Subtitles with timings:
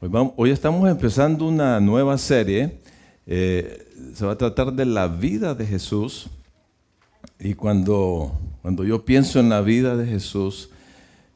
[0.00, 2.78] Hoy, estamos empezando una nueva serie.
[3.26, 6.28] Eh, se va a tratar de la vida de Jesús.
[7.40, 8.32] Y cuando,
[8.62, 10.70] cuando yo pienso en la vida de Jesús,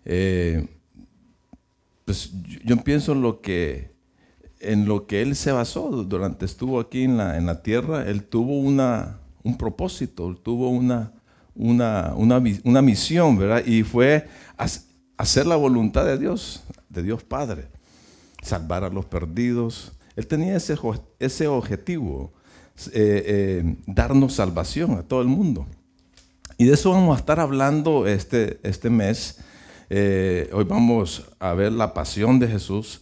[0.04, 0.68] eh,
[2.04, 2.30] pues
[2.64, 3.90] yo pienso en lo que
[4.60, 8.08] en lo que él se basó durante estuvo aquí en la, en la tierra.
[8.08, 11.10] Él tuvo una, un propósito, tuvo una,
[11.56, 13.66] una, una, misión, ¿verdad?
[13.66, 14.28] Y fue
[15.16, 17.81] hacer la voluntad de Dios, de Dios Padre
[18.42, 19.92] salvar a los perdidos.
[20.16, 20.76] Él tenía ese,
[21.18, 22.32] ese objetivo,
[22.92, 25.66] eh, eh, darnos salvación a todo el mundo.
[26.58, 29.38] Y de eso vamos a estar hablando este, este mes.
[29.88, 33.00] Eh, hoy vamos a ver la pasión de Jesús.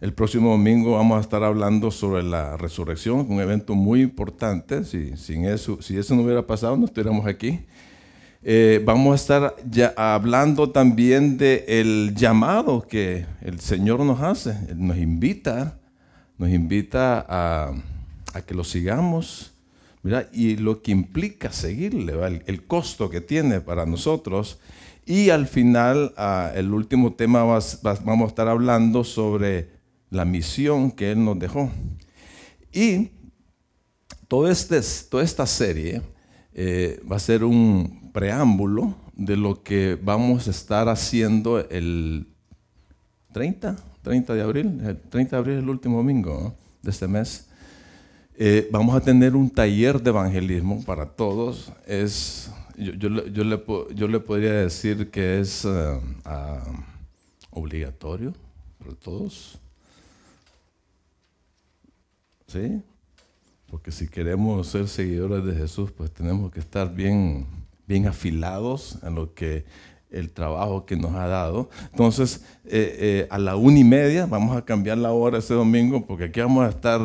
[0.00, 4.84] El próximo domingo vamos a estar hablando sobre la resurrección, un evento muy importante.
[4.84, 7.66] Si, sin eso, si eso no hubiera pasado, no estuviéramos aquí.
[8.48, 14.56] Eh, vamos a estar ya hablando también del el llamado que el Señor nos hace,
[14.76, 15.80] nos invita,
[16.38, 17.74] nos invita a,
[18.46, 19.52] que lo sigamos,
[20.32, 22.12] y lo que implica seguirle,
[22.46, 24.60] el, costo que tiene para nosotros.
[25.04, 26.14] Y al final,
[26.54, 29.70] el último tema, vamos a estar hablando sobre
[30.08, 31.68] la misión que Él nos dejó.
[32.72, 33.10] Y
[34.28, 36.00] todo este, toda esta serie
[36.54, 42.26] eh, va a ser un preámbulo de lo que vamos a estar haciendo el
[43.34, 47.46] 30, 30 de abril, el 30 de abril es el último domingo de este mes.
[48.34, 51.70] Eh, vamos a tener un taller de evangelismo para todos.
[51.86, 53.62] Es, yo, yo, le,
[53.94, 56.00] yo le, podría decir que es eh,
[57.50, 58.32] obligatorio
[58.78, 59.60] para todos.
[62.46, 62.80] ¿Sí?
[63.66, 69.14] Porque si queremos ser seguidores de Jesús, pues tenemos que estar bien bien afilados en
[69.14, 69.64] lo que
[70.10, 71.68] el trabajo que nos ha dado.
[71.90, 76.06] Entonces, eh, eh, a la una y media vamos a cambiar la hora ese domingo
[76.06, 77.00] porque aquí vamos a estar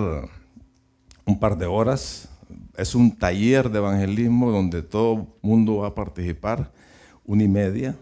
[1.25, 2.29] un par de horas.
[2.77, 6.71] Es un taller de evangelismo donde todo mundo va a participar.
[7.25, 7.95] Una y media,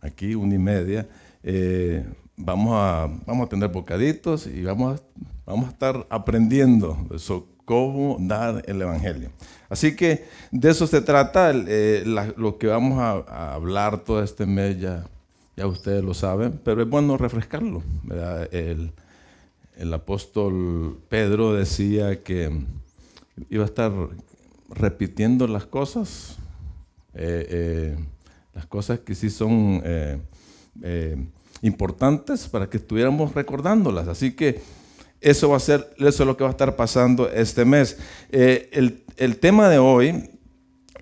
[0.00, 1.08] aquí una y media.
[1.42, 2.04] Eh,
[2.36, 5.02] vamos, a, vamos a tener bocaditos y vamos a,
[5.46, 9.30] vamos a estar aprendiendo eso, cómo dar el evangelio.
[9.68, 12.04] Así que de eso se trata, eh,
[12.36, 15.04] lo que vamos a, hablar todo este mes, ya,
[15.66, 17.82] ustedes lo saben, pero es bueno refrescarlo.
[18.50, 18.92] El,
[19.92, 22.50] apóstol Pedro decía que
[23.50, 23.92] iba a estar
[24.70, 26.36] repitiendo las cosas,
[27.14, 27.96] eh, eh,
[28.54, 29.82] las cosas que sí son
[31.62, 34.06] importantes para que estuviéramos recordándolas.
[34.06, 34.60] Así que
[35.26, 37.98] eso va a ser, eso es lo que va a estar pasando este mes.
[38.30, 38.70] Eh,
[39.16, 40.30] el, tema de hoy,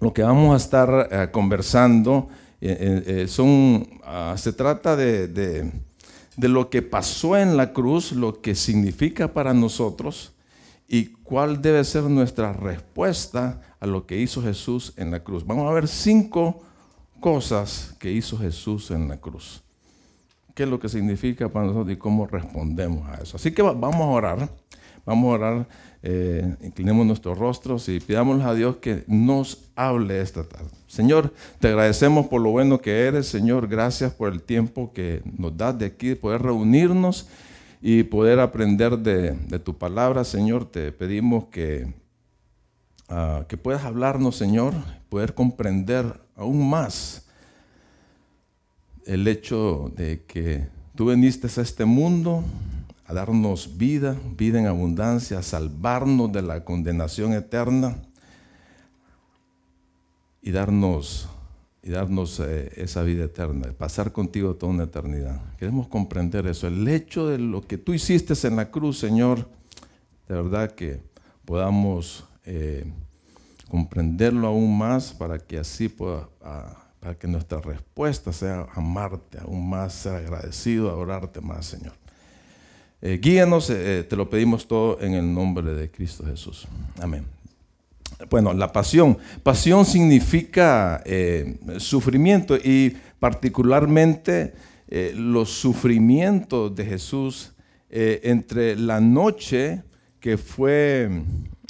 [0.01, 2.31] lo que vamos a estar eh, conversando,
[2.63, 5.71] eh, son, ah, se trata de,
[6.39, 10.33] lo que pasó en la cruz, lo que significa para nosotros
[10.89, 15.45] y cuál debe ser nuestra respuesta a lo que hizo Jesús en la cruz.
[15.47, 16.63] Vamos a ver cinco
[17.21, 19.64] cosas que hizo Jesús en la cruz
[20.54, 23.37] qué es lo que significa para nosotros y cómo respondemos a eso.
[23.37, 24.48] Así que vamos a orar,
[25.04, 25.66] vamos a orar,
[26.03, 30.70] eh, inclinemos nuestros rostros y pidámosle a Dios que nos hable esta tarde.
[30.87, 35.56] Señor, te agradecemos por lo bueno que eres, Señor, gracias por el tiempo que nos
[35.56, 37.28] das de aquí, de poder reunirnos
[37.82, 40.66] y poder aprender de, tu palabra, Señor.
[40.66, 41.92] Te pedimos que,
[43.09, 44.72] ah, que puedas hablarnos, Señor,
[45.09, 47.24] poder comprender aún más
[49.06, 52.44] el hecho de que tú viniste a este mundo
[53.06, 57.97] a darnos vida, vida en abundancia, a salvarnos de la condenación eterna
[60.41, 61.28] y darnos,
[61.82, 65.41] y darnos eh, esa vida eterna, pasar contigo toda una eternidad.
[65.59, 69.48] Queremos comprender eso, el hecho de lo que tú hiciste en la cruz, Señor,
[70.28, 71.03] de verdad que
[71.44, 72.91] podamos eh,
[73.69, 76.28] comprenderlo aún más para que así pueda...
[77.04, 81.92] para que nuestra respuesta sea amarte aún más, ser agradecido, adorarte más, Señor.
[83.03, 86.66] Eh, guíanos, eh, eh, te lo pedimos todo en el nombre de Cristo Jesús.
[86.98, 87.27] Amén.
[88.30, 89.18] Bueno, la pasión.
[89.42, 91.04] Pasión significa
[91.77, 94.54] sufrimiento y particularmente
[95.15, 97.53] los sufrimientos de Jesús
[97.91, 99.83] entre la noche
[100.21, 101.10] que fue,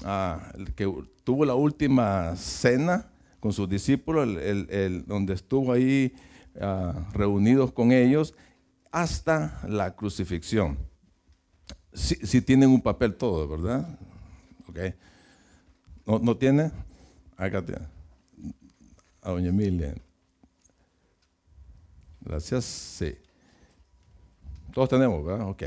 [0.05, 0.89] ah, que
[1.25, 3.09] tuvo la última cena
[3.45, 6.15] con sus discípulos, el, donde estuvo ahí
[6.59, 8.33] ah, reunidos con ellos,
[8.91, 10.79] hasta la crucifixión.
[11.93, 13.99] Si, tienen un papel todo, ¿verdad?
[14.71, 14.95] Okay.
[16.07, 16.73] ¿No, ¿No, tiene?
[17.37, 17.87] Acá tiene.
[19.21, 19.95] A doña Emilia.
[22.23, 23.15] Gracias, sí.
[24.73, 25.51] Todos tenemos, ¿verdad?
[25.51, 25.65] Ok.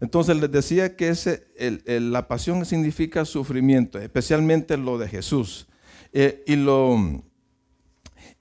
[0.00, 1.48] Entonces les decía que ese,
[1.88, 5.66] la pasión significa sufrimiento, especialmente lo de Jesús.
[6.12, 6.44] Eh,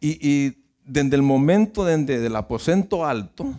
[0.01, 0.55] y,
[0.85, 3.53] desde el momento desde el aposento alto,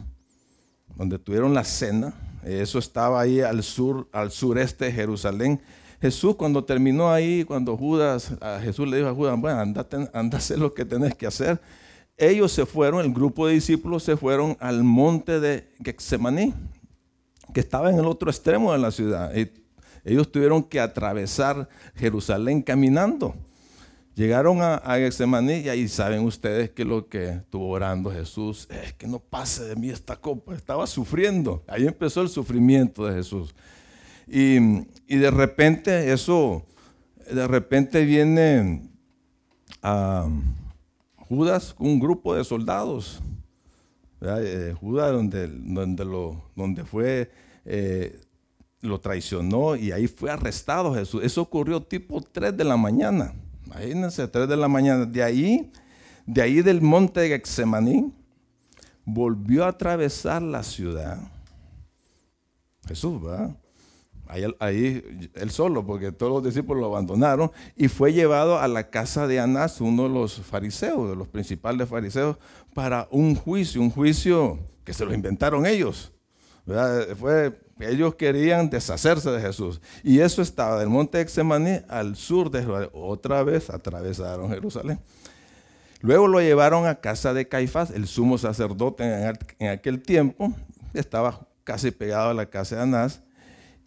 [0.97, 2.13] donde tuvieron la cena,
[2.45, 5.61] eso estaba ahí al sur, al sureste de Jerusalén.
[6.01, 10.39] Jesús cuando terminó ahí, cuando Judas, a Jesús le dijo a Judas, bueno, anda, anda
[10.39, 11.61] a hacer lo que tenés que hacer.
[12.17, 16.53] Ellos se fueron, el grupo de discípulos se fueron al monte de Getsemaní
[17.53, 19.33] que estaba en el otro extremo de la ciudad.
[20.05, 23.35] Ellos tuvieron que atravesar Jerusalén caminando.
[24.15, 29.19] Llegaron a, a y saben ustedes que lo que estuvo orando Jesús es que no
[29.19, 30.55] pase de mí esta copa.
[30.55, 31.63] Estaba sufriendo.
[31.67, 33.55] Ahí empezó el sufrimiento de Jesús.
[34.27, 34.59] Y,
[35.07, 36.65] y de repente eso,
[37.31, 38.83] de repente viene
[39.83, 40.29] a
[41.17, 43.23] Judas, un grupo de soldados
[44.23, 47.31] eh, Judas donde, donde, lo, donde fue,
[47.65, 48.21] eh,
[48.83, 51.25] lo traicionó y ahí fue arrestado Jesús.
[51.25, 53.33] Eso ocurrió tipo 3 de la mañana.
[53.71, 55.07] Imagínense, 3 de la mañana.
[55.07, 55.71] De ahí,
[56.27, 58.13] de ahí del monte de Getsemaní,
[59.05, 61.19] volvió a atravesar la ciudad.
[62.87, 63.57] Jesús, ¿verdad?
[64.61, 69.27] Ahí, él solo, porque todos los discípulos lo abandonaron, y fue llevado a la casa
[69.27, 72.37] de Anás, uno de los fariseos, de los principales fariseos,
[72.75, 76.13] para un juicio, un juicio que se lo inventaron ellos.
[77.19, 79.81] Fue, ellos querían deshacerse de Jesús.
[80.03, 82.91] Y eso estaba del monte Exemaní al sur de Jerusalén.
[82.93, 85.01] Otra vez atravesaron Jerusalén.
[86.03, 89.05] Luego lo llevaron a casa de Caifás, el sumo sacerdote
[89.59, 90.53] en aquel tiempo.
[90.95, 93.23] Estaba casi pegado a la casa de Anás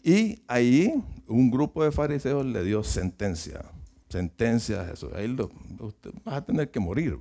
[0.04, 3.62] y ahí un grupo de fariseos le dio sentencia,
[4.10, 5.10] sentencia a Jesús.
[5.16, 5.50] Ahí lo,
[5.80, 7.18] usted va a tener que morir.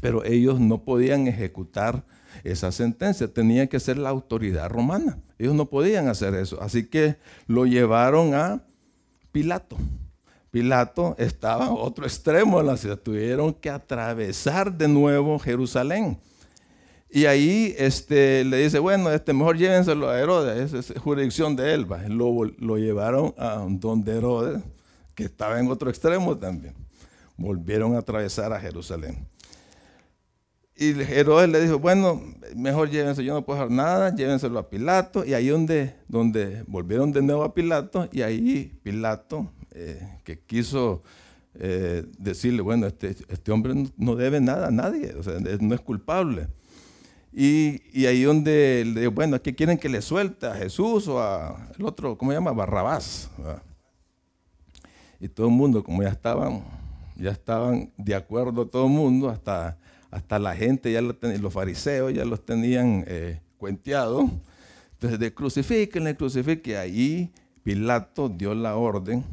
[0.00, 2.04] Pero ellos no podían ejecutar
[2.44, 5.18] esa sentencia, tenía que ser la autoridad romana.
[5.38, 6.60] Ellos no podían hacer eso.
[6.60, 7.16] Así que
[7.46, 8.62] lo llevaron a
[9.32, 9.76] Pilato.
[10.50, 12.98] Pilato estaba a otro extremo de la ciudad.
[12.98, 16.18] Tuvieron que atravesar de nuevo Jerusalén.
[17.12, 21.86] Y ahí este, le dice, bueno, este, mejor llévenselo a Herodes, es jurisdicción de él.
[22.08, 24.62] Lo, lo, llevaron a donde Herodes,
[25.16, 26.74] que estaba en otro extremo también.
[27.36, 29.26] Volvieron a atravesar a Jerusalén.
[30.80, 32.22] Y Herodes le dijo, bueno,
[32.56, 35.26] mejor llévenselo, yo no puedo hacer nada, llévenselo a Pilato.
[35.26, 41.02] Y ahí donde, donde volvieron de nuevo a Pilato, y ahí Pilato, eh, que quiso
[41.52, 45.82] eh, decirle, bueno, este, este hombre no debe nada a nadie, o sea, no es
[45.82, 46.48] culpable.
[47.30, 51.68] Y, ahí donde le digo, bueno, ¿qué quieren que le suelte a Jesús o a
[51.78, 52.52] el otro, ¿cómo se llama?
[52.52, 53.28] Barrabás.
[55.20, 56.64] Y todo el mundo, como ya estaban,
[57.16, 59.76] ya estaban de acuerdo todo el mundo, hasta,
[60.10, 64.30] hasta la gente, ya los fariseos ya los tenían eh, cuenteados.
[64.92, 66.76] Entonces, de crucifíquenle, crucifique.
[66.76, 69.24] Ahí Pilato dio la orden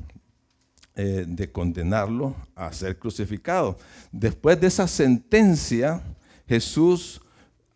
[0.96, 3.78] eh, de condenarlo a ser crucificado.
[4.12, 6.02] Después de esa sentencia,
[6.48, 7.22] Jesús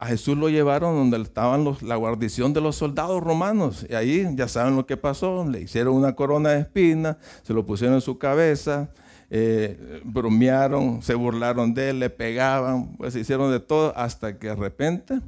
[0.01, 3.85] a Jesús lo llevaron donde estaban la guarnición de los soldados romanos.
[3.87, 5.45] Y ahí ya saben lo que pasó.
[5.47, 8.89] Le hicieron una corona de espinas, se lo pusieron en su cabeza,
[9.33, 14.55] eh, bromearon, se burlaron de él, le pegaban, pues hicieron de todo hasta que de
[14.55, 15.21] repente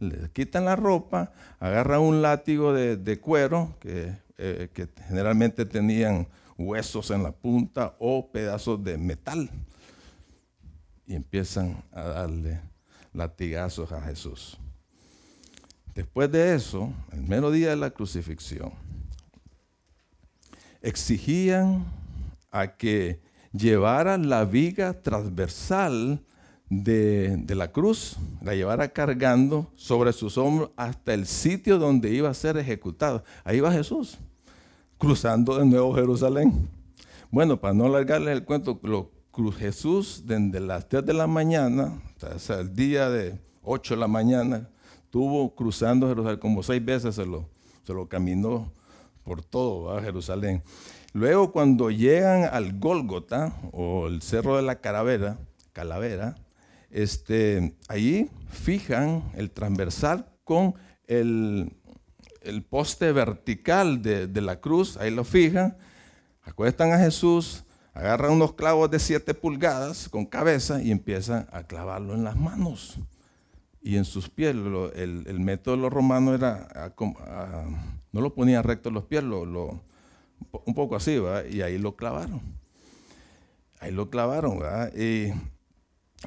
[0.00, 7.10] le quitan la ropa, agarran un látigo de, cuero que, eh, que generalmente tenían huesos
[7.10, 9.50] en la punta o pedazos de metal
[11.06, 12.58] y empiezan a darle
[13.12, 14.58] latigazos a Jesús.
[15.94, 18.72] Después de eso, el mero día de la crucifixión,
[20.80, 21.84] exigían
[22.50, 23.20] a que
[23.52, 26.20] llevara la viga transversal
[26.68, 32.34] de, la cruz, la llevara cargando sobre sus hombros hasta el sitio donde iba a
[32.34, 33.22] ser ejecutado.
[33.44, 34.18] Ahí va Jesús,
[34.98, 36.68] cruzando de nuevo Jerusalén.
[37.30, 39.10] Bueno, para no alargarles el cuento, lo
[39.58, 44.68] Jesús desde las 3 de la mañana, hasta el día de 8 de la mañana,
[45.04, 47.48] estuvo cruzando Jerusalén, como seis veces se lo,
[47.84, 48.70] se lo caminó
[49.24, 50.62] por todo a Jerusalén.
[51.12, 55.38] Luego cuando llegan al Gólgota, o el Cerro de la Calavera,
[55.72, 56.36] Calavera,
[56.90, 60.74] este, allí fijan el transversal con
[61.06, 61.76] el,
[62.70, 65.76] poste vertical de, la cruz, ahí lo fijan,
[66.42, 72.14] acuestan a Jesús, agarran unos clavos de 7 pulgadas con cabeza y empiezan a clavarlo
[72.14, 72.98] en las manos
[73.82, 74.54] y en sus pies.
[74.54, 76.94] el, método de los romanos era,
[78.12, 79.82] no lo ponían recto los pies, lo,
[80.66, 81.18] un poco así,
[81.50, 82.40] y ahí lo clavaron.
[83.80, 84.58] Ahí lo clavaron,
[84.94, 85.32] y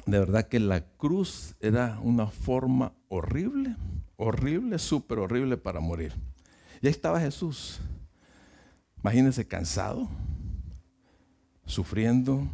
[0.04, 3.76] de verdad que la cruz era una forma horrible,
[4.16, 6.12] horrible, súper horrible para morir.
[6.82, 7.80] Y ahí estaba Jesús.
[9.02, 10.08] Imagínense cansado,
[11.64, 12.46] sufriendo,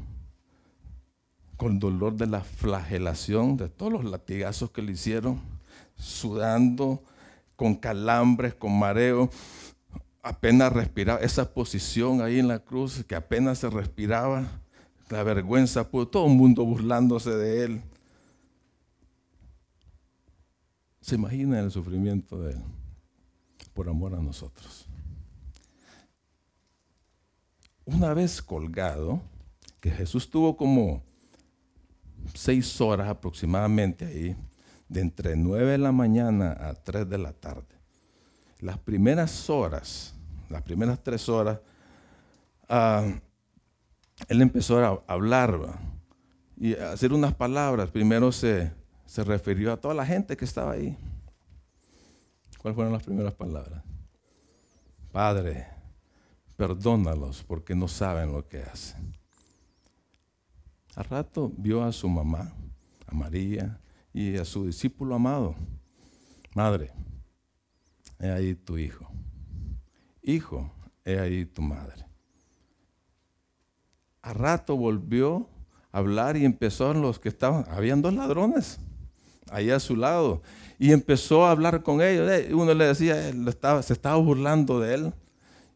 [1.56, 5.40] con dolor de la flagelación, de todos los latigazos que le hicieron,
[5.96, 7.02] sudando,
[7.56, 9.30] con calambres, con mareo,
[10.22, 14.62] apenas respiraba, esa posición ahí en la cruz, que apenas se respiraba,
[15.10, 17.82] la vergüenza, todo el mundo burlándose de él.
[21.00, 22.62] ¿Se imagina el sufrimiento de él?
[23.74, 24.86] Por amor a nosotros.
[27.84, 29.20] Una vez colgado,
[29.80, 31.02] que Jesús tuvo como
[32.34, 34.36] seis horas aproximadamente ahí,
[34.88, 37.81] de entre nueve de la mañana a tres de la tarde.
[38.62, 40.14] Las primeras horas,
[40.48, 41.58] las primeras tres horas,
[42.68, 43.12] ah,
[44.28, 45.58] él empezó a hablar
[46.56, 47.90] y a hacer unas palabras.
[47.90, 48.72] Primero se,
[49.04, 50.96] se refirió a toda la gente que estaba ahí.
[52.58, 53.82] ¿Cuáles fueron las primeras palabras?
[55.10, 55.66] Padre,
[56.56, 59.16] perdónalos porque no saben lo que hacen.
[60.94, 62.52] Al rato vio a su mamá,
[63.08, 63.80] a María
[64.14, 65.56] y a su discípulo amado.
[66.54, 66.92] Madre,
[68.22, 69.10] he ahí tu hijo.
[70.22, 70.72] Hijo,
[71.04, 72.06] he ahí tu madre.
[74.22, 75.48] Al rato volvió
[75.90, 78.78] a hablar y empezó los que estaban, habían dos ladrones
[79.50, 80.40] ahí a su lado.
[80.78, 82.30] Y empezó a hablar con ellos.
[82.30, 85.12] Eh, uno le decía, estaba, se estaba burlando de él.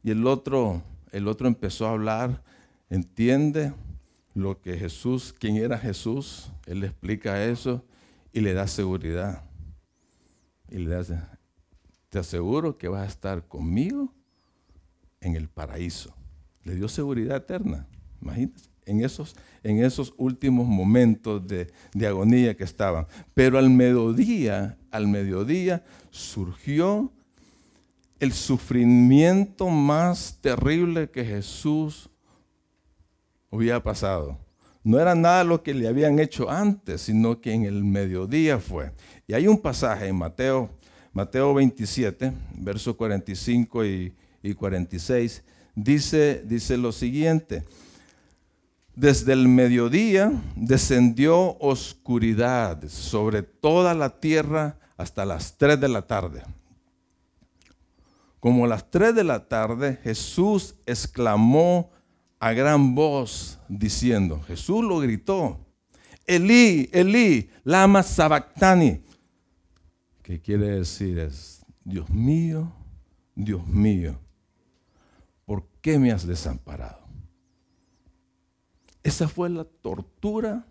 [0.02, 2.42] Y el otro, el otro empezó a hablar,
[2.88, 3.72] entiende
[4.34, 7.84] lo que Jesús, quién era Jesús, él le explica eso
[8.32, 9.42] y le da seguridad.
[10.68, 11.20] Y le dice,
[12.16, 14.10] te aseguro que vas a estar conmigo
[15.20, 16.14] en el paraíso.
[16.64, 17.86] Le dio seguridad eterna,
[18.22, 23.06] imagínense en esos, en esos últimos momentos de, de agonía que estaban.
[23.34, 27.12] Pero al mediodía, al mediodía surgió
[28.18, 32.08] el sufrimiento más terrible que Jesús
[33.50, 34.38] había pasado.
[34.82, 38.92] No era nada lo que le habían hecho antes, sino que en el mediodía fue.
[39.26, 40.70] Y hay un pasaje en Mateo,
[41.16, 45.42] Mateo 27, versos 45 y, y 46,
[45.74, 47.64] dice, dice lo siguiente.
[48.94, 56.42] Desde el mediodía descendió oscuridad sobre toda la tierra hasta las tres de la tarde.
[58.38, 61.92] Como a las tres de la tarde, Jesús exclamó
[62.38, 65.64] a gran voz diciendo, Jesús lo gritó,
[66.26, 69.05] Elí, Elí, lama sabactani,
[70.26, 72.72] que quiere decir es, Dios mío,
[73.36, 74.18] Dios mío,
[75.44, 76.98] ¿por qué me has desamparado?
[79.04, 80.66] Esa fue la tortura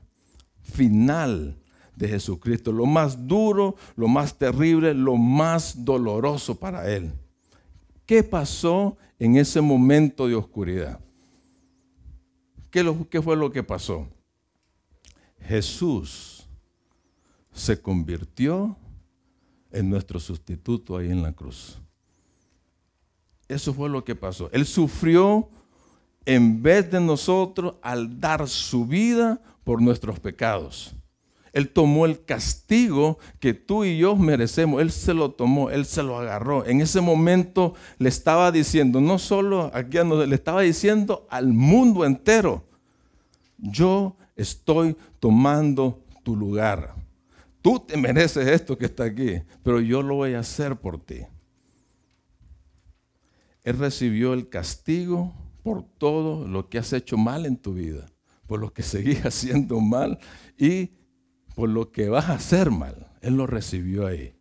[0.62, 1.58] final
[1.96, 7.14] de Jesucristo, lo más duro, lo más terrible, lo más doloroso para él.
[8.06, 11.00] ¿Qué pasó en ese momento de oscuridad?
[12.70, 14.06] ¿Qué, fue lo que pasó?
[15.40, 16.46] Jesús
[17.54, 18.78] se convirtió
[19.76, 21.78] en nuestro sustituto ahí en la cruz.
[23.48, 24.50] Eso fue lo que pasó.
[24.52, 25.50] Él sufrió
[26.26, 30.96] en vez de nosotros al dar su vida por nuestros pecados.
[31.54, 34.82] Él tomó el castigo que tú y yo merecemos.
[34.82, 36.66] Él se lo tomó, Él se lo agarró.
[36.66, 42.66] En ese momento le estaba diciendo, no solo aquí, le estaba diciendo al mundo entero,
[43.58, 46.94] yo estoy tomando tu lugar.
[47.66, 51.26] Tú te mereces esto que está aquí, pero yo lo voy a hacer por ti.
[53.64, 58.06] Él recibió el castigo por todo lo que has hecho mal en tu vida,
[58.46, 60.20] por lo que seguís haciendo mal
[60.60, 60.92] y
[61.56, 63.12] por lo que vas a hacer mal.
[63.22, 64.36] Él lo recibió ahí.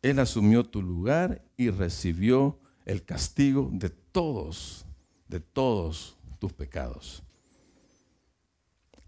[0.00, 4.86] Él asumió tu lugar y recibió el castigo de todos,
[5.28, 7.22] de todos tus pecados.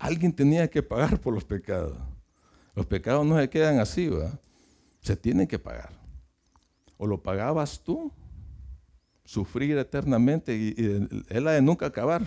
[0.00, 1.97] Alguien tenía que pagar por los pecados.
[2.75, 4.40] Los pecados no se quedan así, ¿verdad?
[5.02, 5.92] Se tienen que pagar.
[6.97, 8.11] O lo pagabas tú
[9.26, 10.75] sufrir eternamente y,
[11.28, 12.23] es la de nunca acabar.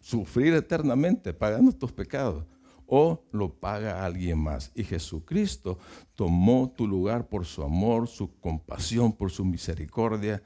[0.00, 2.44] Sufrir eternamente pagando tus pecados.
[2.86, 4.70] O lo paga alguien más.
[4.74, 5.78] Y Jesucristo
[6.14, 10.42] tomó tu lugar por su amor, su compasión, por su misericordia.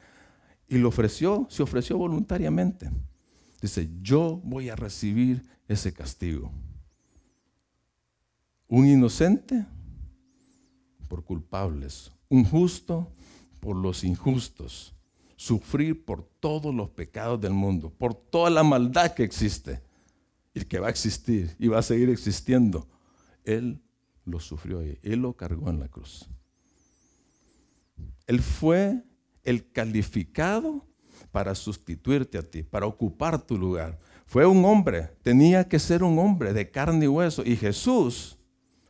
[0.69, 2.88] Y lo ofreció, se ofreció voluntariamente.
[3.61, 6.50] Dice, yo voy a recibir ese castigo.
[8.69, 9.66] Un inocente
[11.09, 12.11] por culpables.
[12.28, 13.12] Un justo
[13.61, 14.95] por los injustos
[15.42, 19.83] sufrir por todos los pecados del mundo, por toda la maldad que existe
[20.54, 22.88] y que va a existir y va a seguir existiendo.
[23.45, 23.83] Él
[24.25, 26.28] lo sufrió ahí, Él lo cargó en la cruz.
[28.28, 29.02] Él fue
[29.42, 30.87] el calificado
[31.33, 33.99] para sustituirte a ti, para ocupar tu lugar.
[34.26, 37.43] Fue un hombre, tenía que ser un hombre de carne y hueso.
[37.45, 38.38] Y Jesús,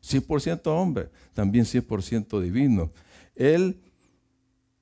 [0.03, 2.93] 100% hombre, también 100% divino.
[3.35, 3.81] Él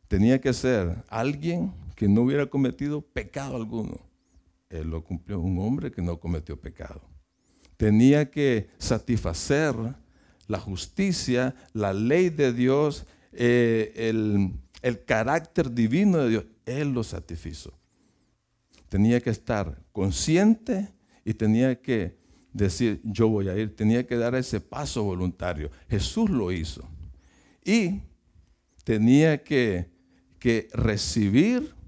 [0.08, 4.00] tenía que ser alguien que no hubiera cometido pecado alguno.
[4.68, 7.02] Él lo cumplió, un hombre que no cometió pecado.
[7.76, 9.74] Tenía que satisfacer
[10.46, 14.52] la justicia, la ley de Dios, eh, el,
[14.82, 16.44] el carácter divino de Dios.
[16.66, 17.79] Él lo satisfizo.
[18.90, 20.92] Tenía que estar consciente
[21.24, 22.18] y tenía que
[22.52, 23.74] decir, yo voy a ir.
[23.74, 25.70] Tenía que dar ese paso voluntario.
[25.88, 26.86] Jesús lo hizo.
[27.64, 28.02] Y
[28.84, 29.88] tenía que,
[30.38, 31.80] que recibir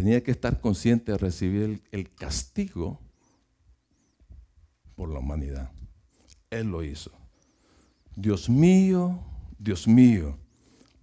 [0.00, 2.98] tenía que estar consciente de recibir el, castigo
[4.94, 5.70] por la humanidad.
[6.48, 7.10] Él lo hizo.
[8.16, 9.20] Dios mío,
[9.58, 10.38] Dios mío,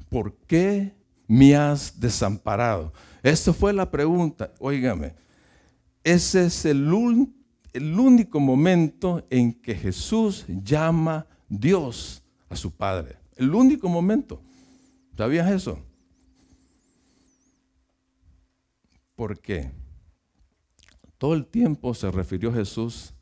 [0.10, 0.94] ¿por qué
[1.28, 2.92] me has desamparado?
[3.28, 4.54] Esa fue la pregunta.
[4.58, 5.14] Óigame,
[6.02, 6.88] ese es el,
[7.74, 13.18] el único momento en que Jesús llama Dios a su Padre.
[13.36, 14.42] El único momento.
[15.18, 15.78] ¿Sabías eso?
[19.14, 19.72] ¿Por qué?
[21.18, 23.14] Todo el tiempo se refirió Jesús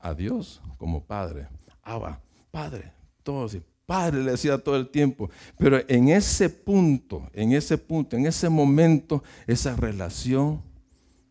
[0.00, 1.46] a Dios como Padre.
[1.82, 3.62] Abba, Padre, todo así.
[3.86, 5.30] Padre le decía todo el tiempo.
[5.56, 10.60] Pero en ese punto, en ese punto, en ese momento, esa relación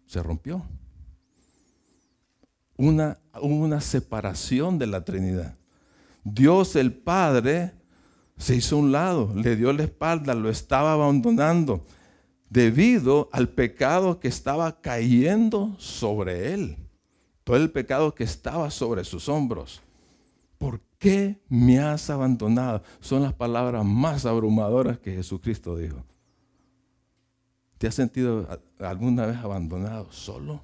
[0.08, 0.64] se rompió.
[2.78, 5.56] Una, una separación de la Trinidad.
[6.24, 7.74] Dios el Padre
[8.38, 11.86] se hizo a un lado, le dio la espalda, lo estaba abandonando
[12.50, 16.78] debido al pecado que estaba cayendo sobre él.
[17.44, 19.82] Todo el pecado que estaba sobre sus hombros.
[20.58, 22.82] ¿Por qué me has abandonado?
[23.00, 26.04] Son las palabras más abrumadoras que Jesucristo dijo.
[27.78, 28.48] ¿Te has sentido
[28.80, 30.64] alguna vez abandonado solo?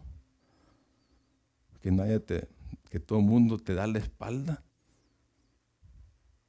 [1.80, 2.48] Que nadie te,
[2.90, 4.64] que todo el mundo te da la espalda.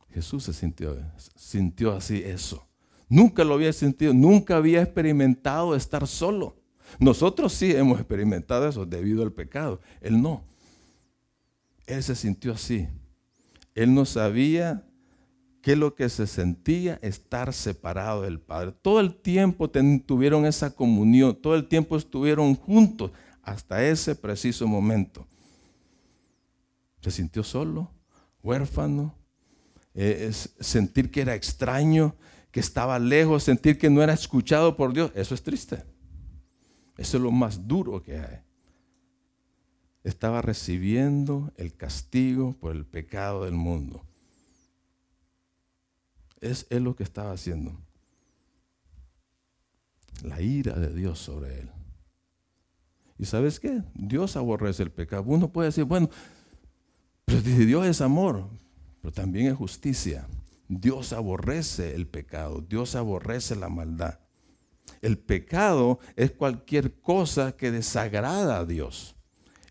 [0.08, 0.96] Jesús se sintió,
[1.36, 2.66] sintió así eso.
[3.08, 6.56] Nunca lo había sentido, nunca había experimentado estar solo.
[6.98, 9.80] Nosotros sí hemos experimentado eso debido al pecado.
[10.00, 10.44] Él no.
[11.86, 12.88] Él se sintió así.
[13.74, 14.84] Él no sabía
[15.62, 18.74] qué es lo que se sentía estar separado del Padre.
[18.82, 25.26] Todo el tiempo tuvieron esa comunión, todo el tiempo estuvieron juntos hasta ese preciso momento.
[27.00, 27.90] Se sintió solo,
[28.42, 29.14] huérfano,
[29.94, 30.30] eh,
[30.60, 32.14] sentir que era extraño,
[32.50, 35.82] que estaba lejos, sentir que no era escuchado por Dios, eso es triste.
[36.96, 38.38] Eso es lo más duro que hay.
[40.04, 44.04] Estaba recibiendo el castigo por el pecado del mundo.
[46.40, 47.78] Es, es lo que estaba haciendo.
[50.24, 51.70] La ira de Dios sobre él.
[53.18, 53.82] ¿Y sabes qué?
[53.94, 55.22] Dios aborrece el pecado.
[55.26, 56.10] Uno puede decir, bueno,
[57.24, 58.48] pero Dios es amor,
[59.00, 60.26] pero también es justicia.
[60.68, 64.18] Dios aborrece el pecado, Dios aborrece la maldad.
[65.00, 69.14] El pecado es cualquier cosa que desagrada a Dios.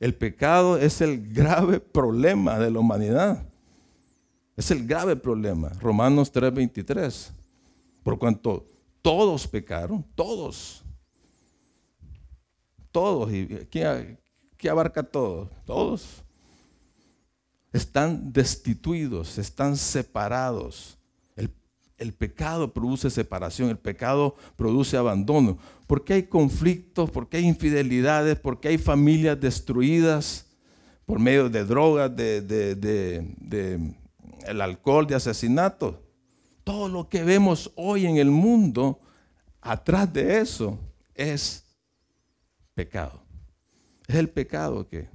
[0.02, 3.46] El pecado es el grave problema de la humanidad.
[4.58, 5.70] Es el grave problema.
[5.80, 7.32] Romanos 3:23.
[8.02, 8.66] Por cuanto
[9.04, 10.84] todos pecaron, todos.
[12.92, 13.32] Todos.
[13.32, 15.50] ¿Y qué, abarca todos?
[15.66, 16.24] Todos
[17.72, 20.98] están destituidos, están separados.
[22.02, 25.58] El, pecado produce separación, el pecado produce abandono.
[25.88, 27.10] ¿Por qué hay conflictos?
[27.12, 28.38] ¿Por qué hay infidelidades?
[28.40, 30.48] ¿Por qué hay familias destruidas
[31.06, 33.36] por medio de drogas, de,
[34.46, 35.96] el alcohol, de asesinatos?
[36.64, 39.00] Todo lo que vemos hoy en el mundo,
[39.62, 40.80] atrás de eso,
[41.16, 41.64] es
[42.74, 43.22] pecado.
[44.08, 45.08] Es el pecado que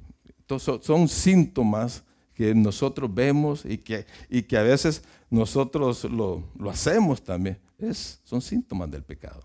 [0.49, 2.05] son síntomas
[2.37, 8.41] que nosotros vemos y que, y que a veces nosotros lo, hacemos también, es, son
[8.41, 9.43] síntomas del pecado.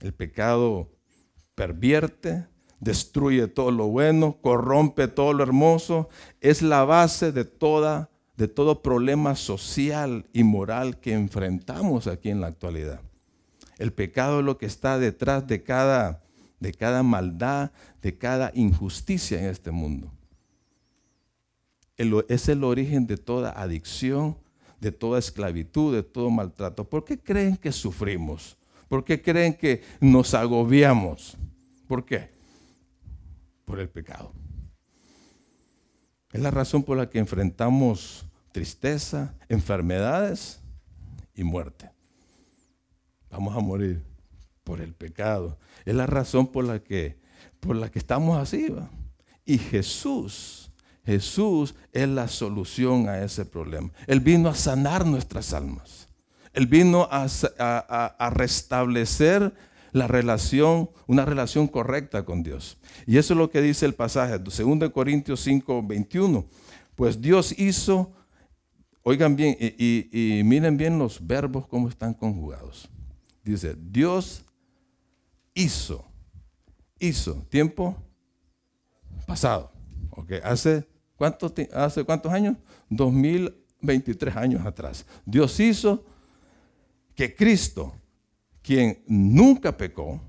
[0.00, 0.90] El pecado
[1.54, 2.46] pervierte,
[2.78, 6.08] destruye todo lo bueno, corrompe todo lo hermoso,
[6.40, 12.42] es la base de, toda, de todo problema social y moral que enfrentamos aquí en
[12.42, 13.00] la actualidad.
[13.78, 16.22] El pecado es lo que está detrás de cada,
[16.60, 20.15] de cada maldad, de cada injusticia en este mundo
[21.96, 24.36] es el origen de toda adicción,
[24.80, 26.84] de toda esclavitud, de todo maltrato.
[26.88, 28.56] ¿Por qué creen que sufrimos?
[28.88, 31.36] ¿Por qué creen que nos agobiamos?
[31.88, 32.30] ¿Por qué?
[33.64, 34.32] Por el pecado.
[36.32, 40.60] Es la razón por la que enfrentamos tristeza, enfermedades
[41.34, 41.90] y muerte.
[43.30, 44.02] vamos a morir
[44.64, 45.58] por el pecado.
[45.84, 47.18] Es la razón por la que,
[47.60, 48.74] por la que estamos así.
[49.44, 50.65] Y Jesús,
[51.06, 53.90] Jesús es la solución a ese problema.
[54.08, 56.08] Él vino a sanar nuestras almas.
[56.52, 59.54] Él vino a, restablecer
[59.92, 62.78] la relación, una relación correcta con Dios.
[63.06, 66.44] Y eso es lo que dice el pasaje, 2 Corintios 5, 21.
[66.96, 68.12] Pues Dios hizo,
[69.02, 72.88] oigan bien, y, miren bien los verbos cómo están conjugados.
[73.44, 74.44] Dice, Dios
[75.54, 76.04] hizo,
[76.98, 77.94] hizo, tiempo
[79.24, 79.70] pasado.
[80.10, 80.40] Okay.
[80.42, 80.86] ¿Hace,
[81.72, 82.56] ¿Hace cuántos años?
[82.90, 85.06] 2023 años atrás.
[85.24, 86.04] Dios hizo
[87.14, 87.94] que Cristo,
[88.62, 90.20] quien nunca pecó,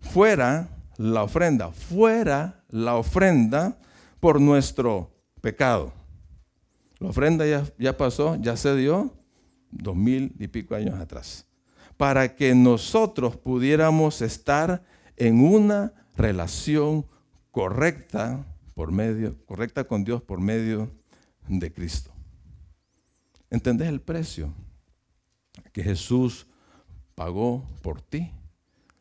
[0.00, 3.78] fuera la ofrenda, fuera la ofrenda
[4.20, 5.92] por nuestro pecado.
[6.98, 9.14] La ofrenda ya, ya pasó, ya se dio
[9.70, 11.46] dos mil y pico años atrás.
[11.96, 14.82] Para que nosotros pudiéramos estar
[15.16, 17.06] en una relación
[17.50, 18.44] correcta
[18.80, 20.90] por medio, correcta con Dios por medio
[21.46, 22.10] de Cristo.
[23.50, 24.54] ¿Entendés el precio
[25.70, 26.46] que Jesús
[27.14, 28.32] pagó por ti?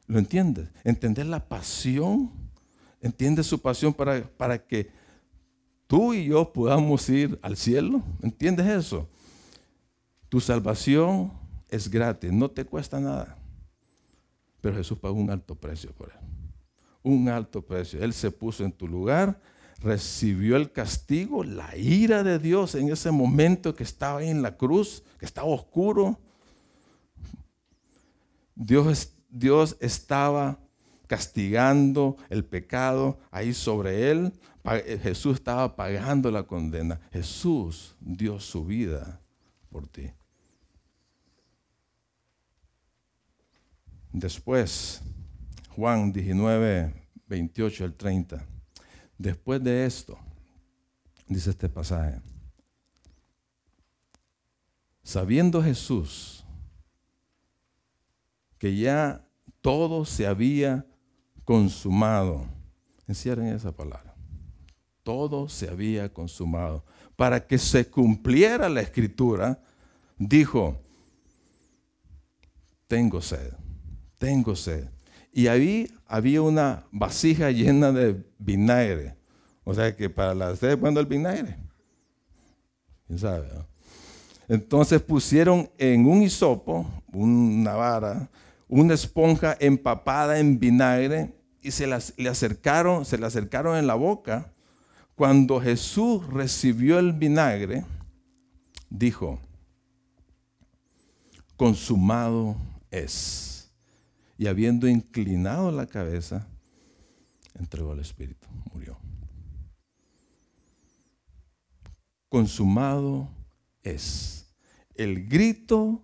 [0.06, 0.68] ¿Lo entiendes?
[0.84, 2.30] ¿Entendés la pasión?
[3.00, 4.92] ¿Entiendes su pasión para, para que
[5.88, 8.04] tú y yo podamos ir al cielo.
[8.22, 9.08] ¿Entiendes eso?
[10.28, 11.32] Tu salvación
[11.70, 13.38] es gratis, no te cuesta nada.
[14.60, 16.20] Pero Jesús pagó un alto precio por él.
[17.02, 18.04] Un alto precio.
[18.04, 19.40] Él se puso en tu lugar,
[19.82, 24.58] recibió el castigo, la ira de Dios en ese momento que estaba ahí en la
[24.58, 26.20] cruz, que estaba oscuro.
[28.56, 30.60] Dios, Dios estaba
[31.08, 34.34] castigando el pecado ahí sobre él.
[34.66, 37.00] Eh, Jesús estaba pagando la condena.
[37.12, 39.20] Jesús dio su vida
[39.70, 40.12] por ti.
[44.12, 45.02] Después,
[45.76, 46.94] Juan 19,
[47.28, 48.46] 28 al 30.
[49.20, 50.18] Después de esto,
[51.28, 52.22] dice este pasaje,
[55.04, 56.46] sabiendo Jesús
[58.58, 59.26] que ya
[59.62, 60.86] todo se había
[61.44, 62.46] consumado.
[63.08, 64.16] Encierren esa palabra.
[65.04, 66.86] Todo se había consumado.
[67.18, 69.62] Para que se cumpliera la escritura,
[70.18, 70.80] dijo,
[72.88, 73.52] tengo sed,
[74.18, 74.88] tengo sed.
[75.40, 79.16] Y ahí había una vasija llena de vinagre.
[79.64, 81.56] O sea que para la sed cuando el vinagre.
[83.08, 83.48] ¿Quién sabe?
[84.50, 88.30] Entonces pusieron en un hisopo, una vara,
[88.68, 94.52] una esponja empapada en vinagre y se le acercaron, se le acercaron en la boca.
[95.16, 97.86] Cuando Jesús recibió el vinagre,
[98.90, 99.40] dijo,
[101.56, 102.58] consumado
[102.92, 103.49] es.
[104.40, 106.48] Y habiendo inclinado la cabeza,
[107.60, 108.98] entregó al Espíritu, murió.
[112.30, 113.30] Consumado
[113.84, 114.50] es.
[114.96, 116.02] El grito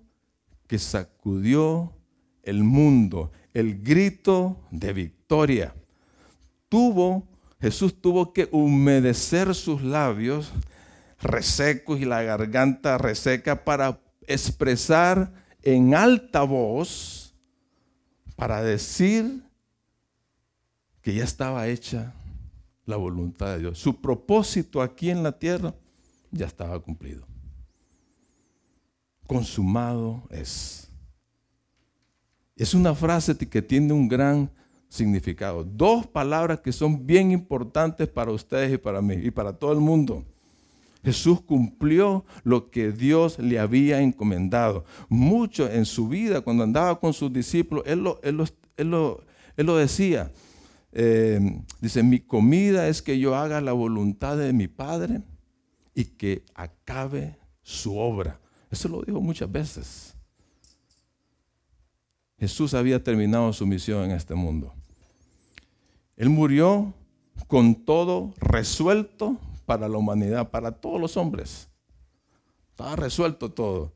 [0.67, 1.93] que sacudió
[2.43, 5.73] el mundo, el grito de victoria.
[6.67, 7.25] Tuvo,
[7.61, 10.51] Jesús tuvo que humedecer sus labios
[11.21, 17.24] resecos y la garganta reseca para expresar en alta voz,
[18.35, 19.43] para decir
[21.01, 22.13] que ya estaba hecha
[22.85, 23.79] la voluntad de Dios.
[23.79, 25.73] Su propósito aquí en la tierra
[26.31, 27.25] ya estaba cumplido.
[29.27, 30.89] Consumado es.
[32.55, 34.49] Es una frase que tiene un gran
[34.87, 35.63] significado.
[35.63, 39.79] Dos palabras que son bien importantes para ustedes y para mí y para todo el
[39.79, 40.23] mundo.
[41.05, 44.85] Jesús cumplió lo que Dios le había encomendado.
[45.07, 48.01] Mucho en su vida, cuando andaba con sus discípulos, Él
[48.89, 50.31] lo, decía.
[50.91, 55.21] Eh, dice, mi comida es que yo haga la voluntad de mi Padre
[55.93, 58.39] y que acabe su obra.
[58.71, 60.15] Eso lo dijo muchas veces.
[62.39, 64.73] Jesús había terminado su misión en este mundo.
[66.17, 66.95] Él murió
[67.45, 71.67] con todo resuelto para la humanidad, para todos los hombres.
[72.71, 73.93] Estaba resuelto todo.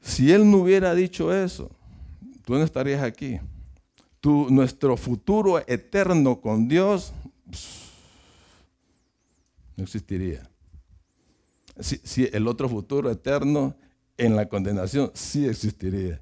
[0.00, 1.70] Si Él no hubiera dicho eso,
[2.44, 3.40] tú no estarías aquí.
[4.22, 7.12] nuestro futuro eterno con Dios
[9.76, 10.48] no existiría.
[11.80, 13.76] si el otro futuro eterno
[14.16, 16.20] en la condenación sí existiría.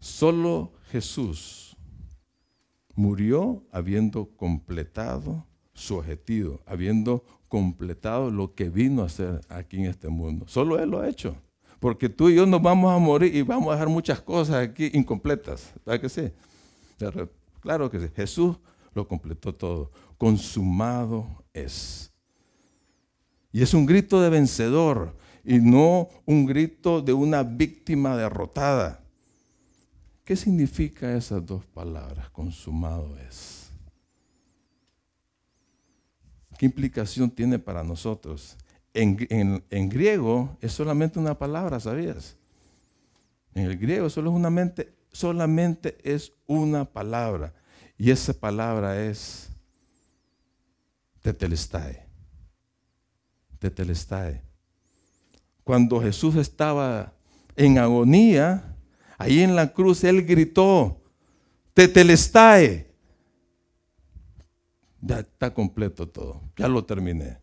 [0.00, 1.76] Solo Jesús
[2.94, 10.08] murió habiendo completado su objetivo, habiendo completado lo que vino a hacer aquí en este
[10.08, 10.46] mundo.
[10.48, 11.36] Solo Él lo ha hecho.
[11.82, 14.90] porque tú y yo nos vamos a morir y vamos a dejar muchas cosas aquí
[14.94, 15.72] incompletas.
[15.84, 16.30] ¿Verdad que sí?
[17.60, 18.06] Claro que sí.
[18.14, 18.56] Jesús
[18.94, 19.90] lo completó todo.
[20.16, 22.12] Consumado es.
[23.50, 29.04] Y es un grito de vencedor y no un grito de una víctima derrotada.
[30.24, 32.30] ¿Qué significa esas dos palabras?
[32.30, 33.61] Consumado es.
[36.62, 38.56] ¿Qué implicación tiene para nosotros?
[38.94, 39.16] En,
[39.88, 42.36] griego es solamente una palabra, ¿sabías?
[43.52, 47.52] En el griego solo es una mente, solamente es una palabra.
[47.98, 49.48] Y esa palabra es
[51.20, 52.04] tetelestai.
[53.58, 54.40] Tetelestai.
[55.64, 57.12] Cuando Jesús estaba
[57.56, 58.76] en agonía,
[59.18, 61.02] ahí en la cruz, Él gritó,
[61.74, 62.86] tetelestai.
[65.02, 67.38] Ya está completo todo, ya lo terminé.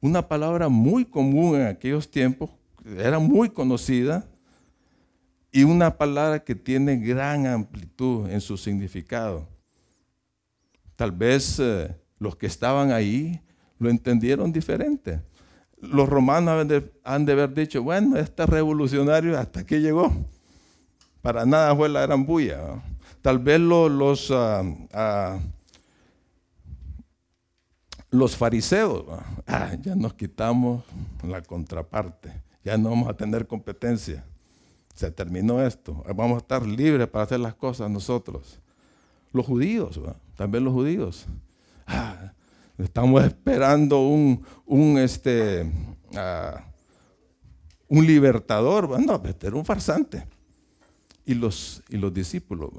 [0.00, 2.50] Una palabra muy común en aquellos tiempos,
[2.98, 4.28] era muy conocida,
[5.50, 9.46] y una palabra que tiene gran amplitud en su significado.
[10.96, 13.40] Tal vez eh, los que estaban ahí
[13.78, 15.20] lo entendieron diferente.
[15.80, 16.66] Los romanos
[17.04, 20.12] han de, haber dicho, bueno, este revolucionario hasta aquí llegó.
[21.20, 22.82] Para nada fue la gran bulla.
[23.22, 25.38] Tal vez los, ah, ah,
[28.10, 29.04] los fariseos,
[29.46, 30.84] ah, ya nos quitamos
[31.26, 34.24] la contraparte, ya no vamos a tener competencia
[34.94, 38.60] se terminó esto, vamos a estar libres para hacer las cosas nosotros.
[39.32, 39.98] Los judíos,
[40.36, 41.26] también los judíos.
[42.78, 45.70] Estamos esperando un, un, este,
[47.88, 50.26] un libertador, bueno, este un farsante.
[51.24, 52.70] Y los, y los discípulos,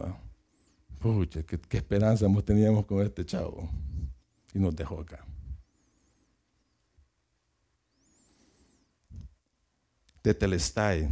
[1.03, 3.69] pucha, qué, esperanza teníamos con este chavo.
[4.53, 5.25] Y nos dejó acá.
[10.21, 11.09] Tetelestai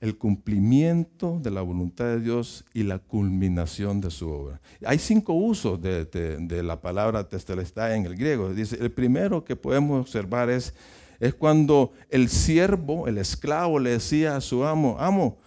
[0.00, 4.60] el cumplimiento de la voluntad de Dios y la culminación de su obra.
[4.84, 8.52] Hay cinco usos de, la palabra testelestai en el griego.
[8.52, 10.74] Dice, el primero que podemos observar es,
[11.20, 15.38] es cuando el siervo, el esclavo, le decía a su amo, amo,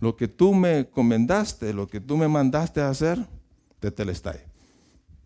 [0.00, 3.26] lo que tú me comendaste, lo que tú me mandaste a hacer,
[3.80, 4.40] tetelestai.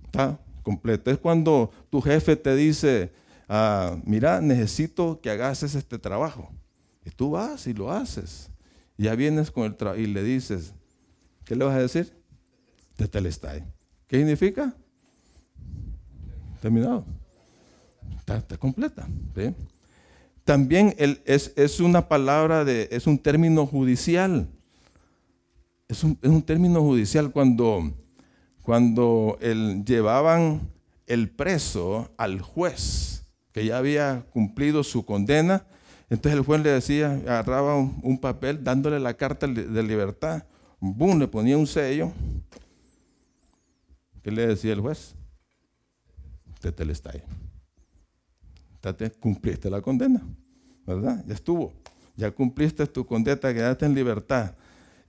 [0.04, 1.10] Está completo.
[1.10, 3.12] Es cuando tu jefe te dice,
[3.48, 6.50] ah, mira, necesito que hagas este trabajo
[7.04, 8.50] y tú vas y lo haces.
[8.96, 10.74] Ya vienes con el trabajo y le dices,
[11.44, 12.12] ¿qué le vas a decir?
[12.96, 13.64] Tetelestai.
[14.06, 14.74] ¿Qué significa?
[16.60, 17.04] Terminado.
[18.18, 19.08] Está, completa.
[20.44, 24.48] También es, una palabra de, es un término judicial.
[25.90, 27.92] Es un, término judicial cuando,
[28.62, 30.70] cuando el, llevaban
[31.06, 35.66] el preso al juez que ya había cumplido su condena
[36.10, 40.42] entonces el juez le decía, agarraba un, papel dándole la carta de libertad,
[40.80, 42.12] boom, le ponía un sello.
[44.20, 45.14] ¿Qué le decía el juez?
[46.60, 47.22] Te telestai.
[49.20, 50.20] Cumpliste la condena,
[50.84, 51.24] ¿verdad?
[51.28, 51.72] Ya estuvo.
[52.16, 54.52] Ya cumpliste tu condena, quedaste en libertad.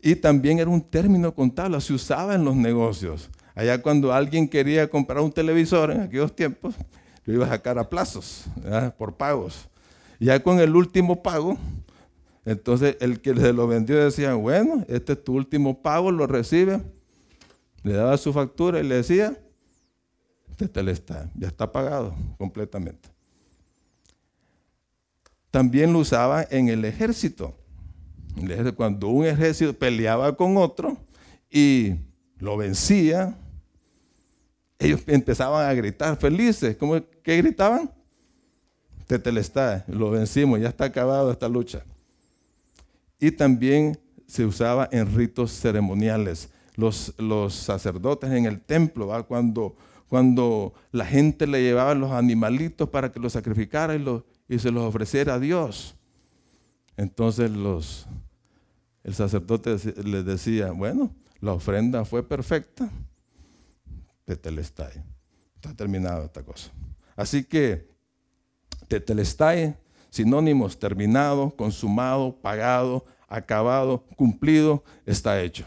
[0.01, 3.29] Y también era un término contable, se usaba en los negocios.
[3.53, 6.75] Allá cuando alguien quería comprar un televisor en aquellos tiempos,
[7.25, 8.45] lo iba a sacar a plazos,
[8.97, 9.67] por pagos.
[10.19, 11.57] Ya con el último pago,
[12.45, 16.81] entonces el que se lo vendió decía, bueno, este es tu último pago, lo recibe.
[17.83, 19.37] Le daba su factura y le decía,
[20.57, 20.83] este
[21.35, 23.09] ya está pagado completamente.
[25.49, 27.55] También lo usaba en el ejército.
[28.75, 30.97] Cuando un ejército peleaba con otro
[31.49, 31.95] y
[32.37, 33.35] lo vencía,
[34.79, 36.75] ellos empezaban a gritar felices.
[36.77, 37.91] ¿Cómo, ¿Qué gritaban?
[39.05, 41.83] Tetelestai, lo vencimos, ya está acabada esta lucha.
[43.19, 46.49] Y también se usaba en ritos ceremoniales.
[46.75, 47.13] Los,
[47.53, 49.75] sacerdotes en el templo, Cuando,
[50.07, 54.83] cuando la gente le llevaba los animalitos para que los sacrificara y, y se los
[54.83, 55.95] ofreciera a Dios.
[56.97, 57.51] Entonces
[59.03, 62.89] el sacerdote les decía, bueno, la ofrenda fue perfecta,
[64.25, 65.03] Tetelestai.
[65.55, 66.71] Está terminada esta cosa.
[67.15, 67.87] Así que
[68.87, 69.75] tetelestai,
[70.09, 75.65] sinónimos terminado, consumado, pagado, acabado, cumplido, está hecho.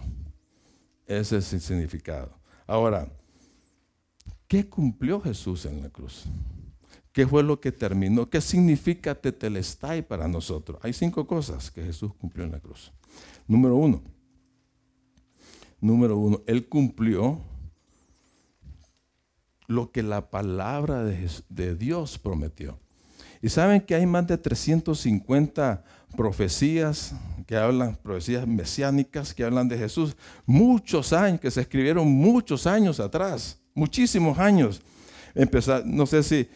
[1.07, 2.33] Ese es el significado.
[2.67, 3.09] Ahora,
[4.49, 6.25] ¿qué cumplió Jesús en la cruz?
[7.15, 8.29] ¿Qué fue lo que terminó?
[8.29, 10.81] ¿Qué significa tetelestai para nosotros?
[10.83, 12.93] Hay cinco cosas que Jesús cumplió en la cruz.
[13.47, 14.03] Número uno,
[15.81, 17.41] número uno, Él cumplió
[19.69, 22.81] lo que la palabra de, de Dios prometió.
[23.41, 25.85] Y saben que hay más de 350
[26.17, 27.15] profecías
[27.47, 30.17] que hablan, profecías mesiánicas que hablan de Jesús.
[30.47, 34.83] Muchos años, que se escribieron muchos años atrás, muchísimos años.
[35.33, 36.49] Empezar, no sé si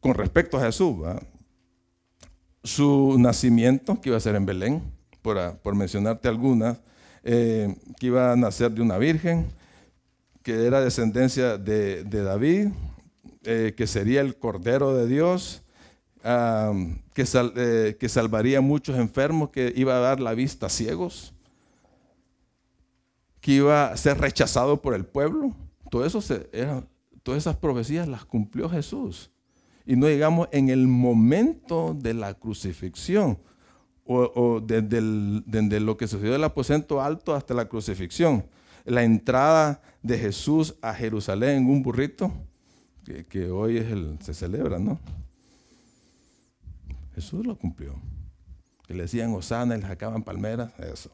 [0.00, 0.96] con respecto a Jesús,
[2.62, 4.82] su nacimiento, que iba a ser en Belén,
[5.22, 6.78] por, mencionarte algunas,
[7.24, 9.46] eh, que iba a nacer de una virgen,
[10.42, 12.68] que era descendencia de, David,
[13.44, 15.62] eh, que sería el Cordero de Dios,
[16.22, 17.24] que,
[17.56, 21.34] eh, que, salvaría a muchos enfermos, que iba a dar la vista a ciegos,
[23.40, 25.54] que iba a ser rechazado por el pueblo.
[25.90, 26.20] Todo eso
[27.22, 29.30] todas esas profecías las cumplió Jesús.
[29.88, 33.38] Y no digamos en el momento de la crucifixión,
[34.04, 35.00] o, desde,
[35.80, 38.44] lo que sucedió del aposento alto hasta la crucifixión.
[38.84, 42.30] La entrada de Jesús a Jerusalén en un burrito,
[43.30, 45.00] que, hoy es el, se celebra, ¿no?
[47.14, 47.94] Jesús lo cumplió.
[48.86, 51.10] Que le decían Osana y le sacaban palmeras, eso.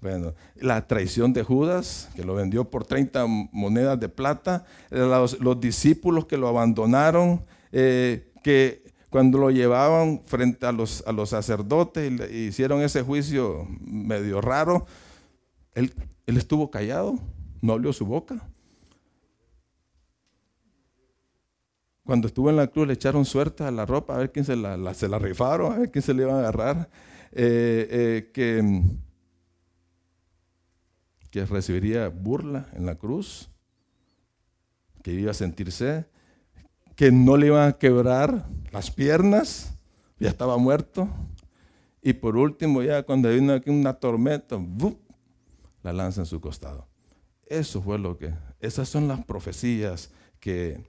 [0.00, 6.24] Bueno, la traición de Judas, que lo vendió por 30 monedas de plata, los, discípulos
[6.24, 7.44] que lo abandonaron,
[7.78, 13.66] eh, que cuando lo llevaban frente a los, a los sacerdotes y hicieron ese juicio
[13.80, 14.86] medio raro,
[15.74, 15.92] él,
[16.24, 17.18] él estuvo callado,
[17.60, 18.48] no abrió su boca.
[22.02, 24.56] Cuando estuvo en la cruz le echaron suerte a la ropa, a ver quién se
[24.56, 26.88] la, se la rifaron, a ver quién se le iba a agarrar.
[27.32, 28.82] Eh, eh, que,
[31.30, 33.50] que recibiría burla en la cruz,
[35.02, 36.06] que iba a sentirse
[36.96, 39.74] que no le iban a quebrar las piernas,
[40.18, 41.08] ya estaba muerto.
[42.02, 44.58] Y por último, ya cuando vino aquí una tormenta,
[45.82, 46.88] la lanza en su costado.
[47.44, 50.80] Eso fue lo que, esas son las profecías que,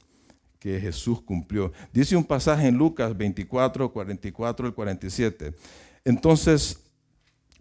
[0.59, 1.71] que Jesús cumplió.
[1.91, 5.53] Dice un pasaje en Lucas 24, 44 y 47.
[6.05, 6.79] Entonces,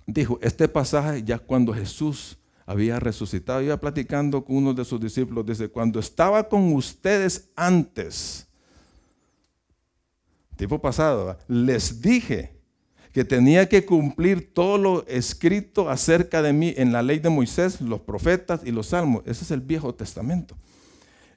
[0.06, 3.62] dijo, este pasaje ya cuando Jesús había resucitado.
[3.62, 8.46] Iba platicando con uno de sus discípulos desde cuando estaba con ustedes antes.
[10.56, 12.56] Tipo pasado, les dije
[13.12, 17.80] que tenía que cumplir todo lo escrito acerca de mí en la ley de Moisés,
[17.80, 19.22] los profetas y los salmos.
[19.24, 20.56] Ese es el Viejo Testamento.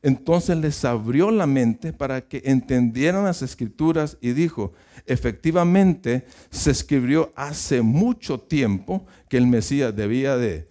[0.02, 4.74] Entonces les abrió la mente para que entendieran las escrituras y dijo,
[5.06, 10.70] efectivamente se escribió hace mucho tiempo que el Mesías debía de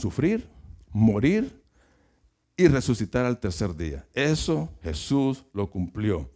[0.00, 0.48] sufrir,
[0.92, 1.62] morir
[2.56, 4.06] y resucitar al tercer día.
[4.14, 6.30] Eso Jesús lo cumplió.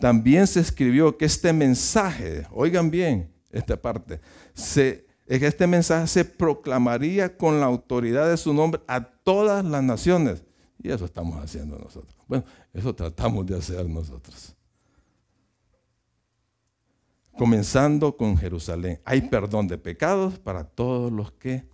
[0.00, 4.20] También se escribió que este mensaje, oigan bien esta parte,
[4.52, 9.82] se, que este mensaje se proclamaría con la autoridad de su nombre a todas las
[9.82, 10.44] naciones.
[10.82, 12.14] Y eso estamos haciendo nosotros.
[12.28, 14.54] Bueno, eso tratamos de hacer nosotros.
[17.38, 19.00] Comenzando con Jerusalén.
[19.04, 21.64] Hay perdón de pecados para todos los que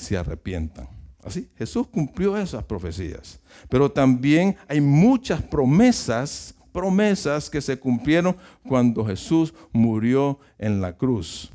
[0.00, 0.88] se arrepientan.
[1.22, 3.40] Así, Jesús cumplió esas profecías.
[3.68, 8.36] Pero también hay muchas promesas, promesas que se cumplieron
[8.66, 11.50] cuando Jesús murió en la cruz.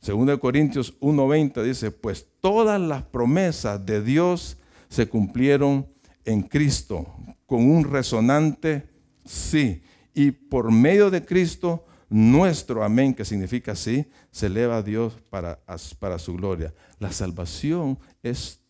[0.00, 5.86] Según de Corintios 1:20 dice, pues todas las promesas de Dios se cumplieron
[6.24, 7.06] en Cristo
[7.46, 8.88] con un resonante
[9.24, 9.82] sí.
[10.14, 15.60] Y por medio de Cristo nuestro amén, que significa sí, se eleva a Dios para,
[15.98, 16.72] para su gloria.
[16.98, 18.60] La salvación es,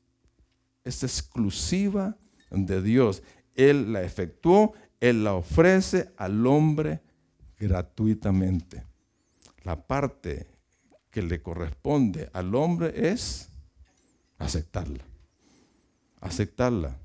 [0.84, 2.16] es exclusiva
[2.50, 3.22] de Dios.
[3.54, 7.00] Él la efectuó, Él la ofrece al hombre
[7.58, 8.84] gratuitamente.
[9.64, 10.46] La parte
[11.10, 13.48] que le corresponde al hombre es
[14.38, 15.04] aceptarla.
[16.20, 16.96] Aceptarla.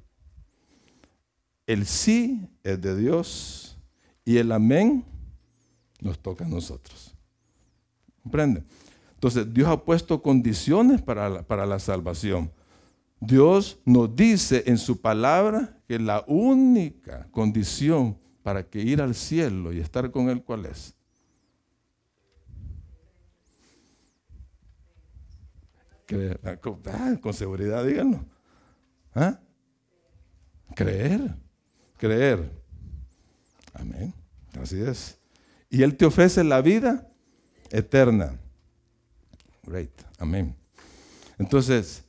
[1.68, 3.78] El sí es de Dios
[4.26, 5.06] y el amén
[6.04, 7.16] nos toca a nosotros.
[8.22, 8.64] ¿Comprende?
[9.16, 12.52] Entonces, Dios ha puesto condiciones para la, para la salvación.
[13.20, 19.72] Dios nos dice en su palabra que la única condición para que ir al cielo
[19.72, 20.94] y estar con Él, ¿cuál es?
[26.44, 28.26] Ah, ah, con seguridad, díganlo.
[29.16, 29.40] ¿Ah?
[30.76, 31.36] Creer,
[31.98, 32.52] creer.
[33.74, 34.14] Amén.
[34.62, 35.23] Así es.
[35.74, 37.10] Y Él te ofrece la vida
[37.72, 38.40] eterna.
[39.66, 40.56] Great, amén.
[41.40, 42.04] Entonces,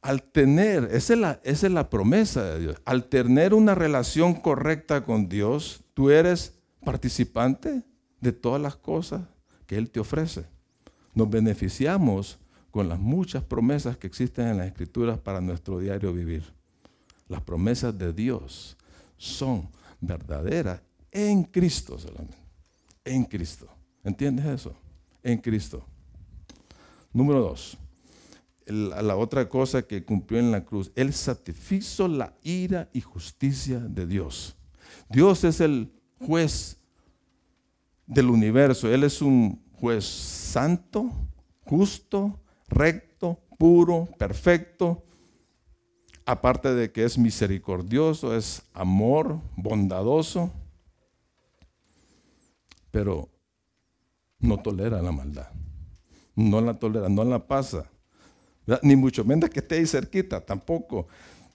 [0.00, 4.32] al tener, esa es, la, esa es la promesa de Dios, al tener una relación
[4.32, 7.82] correcta con Dios, tú eres participante
[8.22, 9.20] de todas las cosas
[9.66, 10.46] que Él te ofrece.
[11.12, 12.38] Nos beneficiamos
[12.70, 16.54] con las muchas promesas que existen en las Escrituras para nuestro diario vivir.
[17.28, 18.78] Las promesas de Dios
[19.18, 19.68] son
[20.00, 20.80] verdaderas
[21.14, 22.36] en Cristo solamente.
[23.04, 23.66] En Cristo.
[24.02, 24.74] ¿Entiendes eso?
[25.22, 25.82] En Cristo.
[27.12, 27.78] Número dos.
[28.66, 30.90] La, otra cosa que cumplió en la cruz.
[30.96, 34.56] Él satisfizo la ira y justicia de Dios.
[35.08, 36.78] Dios es el juez
[38.06, 38.92] del universo.
[38.92, 41.10] Él es un juez santo,
[41.64, 45.04] justo, recto, puro, perfecto.
[46.26, 50.50] Aparte de que es misericordioso, es amor, bondadoso,
[52.94, 53.28] pero
[54.38, 55.48] no tolera la maldad.
[56.36, 57.90] No la tolera, no la pasa.
[58.82, 61.08] Ni mucho menos que esté ahí cerquita, tampoco.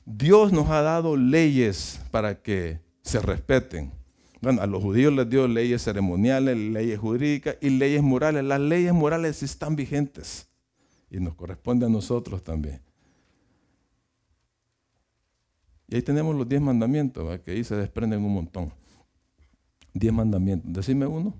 [0.05, 3.93] Dios nos ha dado leyes para que se respeten.
[4.41, 8.43] Bueno, a los judíos les dio leyes ceremoniales, leyes jurídicas y leyes morales.
[8.43, 10.49] Las leyes morales están vigentes
[11.09, 12.81] y nos corresponde a nosotros también.
[15.87, 18.73] Y ahí tenemos los diez mandamientos, que ahí se desprenden un montón.
[19.99, 20.71] Diez mandamientos.
[20.71, 21.33] Decime uno.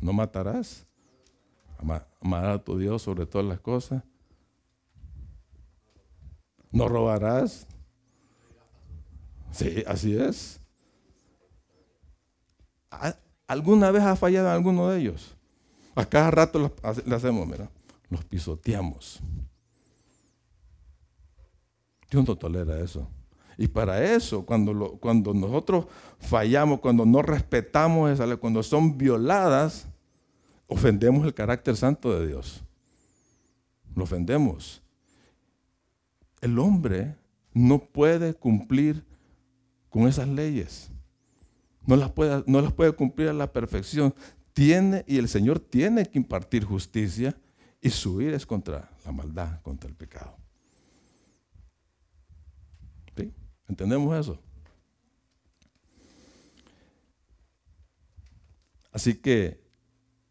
[0.00, 0.86] No matarás.
[2.20, 4.04] Amarás a tu Dios sobre todas las cosas.
[6.70, 7.66] No robarás.
[9.50, 10.60] Sí, así es.
[13.48, 15.36] ¿Alguna vez ha fallado alguno de ellos?
[15.96, 16.72] A cada rato
[17.04, 17.68] le hacemos, mira,
[18.10, 19.20] los pisoteamos.
[22.08, 23.08] Dios no tolera eso.
[23.58, 25.86] Y para eso, cuando, cuando nosotros
[26.18, 29.88] fallamos, cuando no respetamos esa cuando son violadas,
[30.66, 32.62] ofendemos el carácter santo de Dios.
[33.94, 34.82] Lo ofendemos.
[36.40, 37.16] El hombre
[37.54, 39.02] no puede cumplir
[39.88, 40.90] con esas leyes.
[41.86, 44.14] No las puede, no las puede cumplir a la perfección.
[44.52, 47.34] Tiene, y el Señor tiene que impartir justicia
[47.80, 50.36] y su ira es contra la maldad, contra el pecado.
[53.16, 53.32] ¿Sí?
[53.68, 54.38] ¿Entendemos eso?
[58.92, 59.60] Así que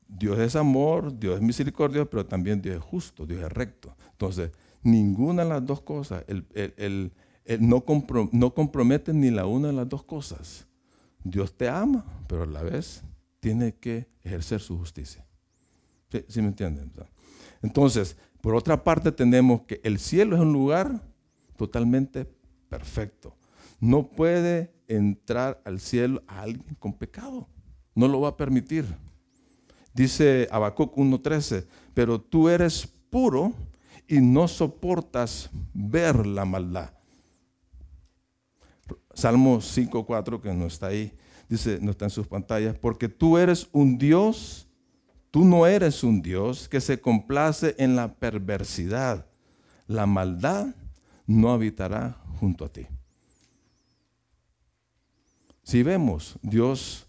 [0.08, 3.96] Dios es amor, Dios es misericordia, pero también Dios es justo, Dios es recto.
[4.12, 6.24] Entonces, ninguna de las dos cosas,
[7.60, 7.84] no,
[8.32, 10.68] no compromete ni la una de las dos cosas.
[11.24, 13.04] Dios te ama, pero a la vez
[13.40, 15.26] tiene que ejercer su justicia.
[16.28, 16.92] ¿Sí, me entienden?
[17.62, 21.02] Entonces, por otra parte tenemos que el cielo es un lugar
[21.58, 22.26] totalmente
[22.78, 23.34] perfecto.
[23.80, 27.48] No puede entrar al cielo a alguien con pecado.
[27.94, 28.86] No lo va a permitir.
[29.94, 33.54] Dice Habacuc 1.13, pero tú eres puro
[34.10, 36.92] y no soportas ver la maldad.
[39.14, 41.18] Salmo 5.4, que no está ahí,
[41.48, 44.68] dice, no está en sus pantallas, porque tú eres un Dios,
[45.32, 49.28] tú no eres un Dios que se complace en la perversidad.
[49.88, 50.76] La maldad
[51.26, 52.86] no habitará junto a ti.
[55.64, 57.08] Si vemos, Dios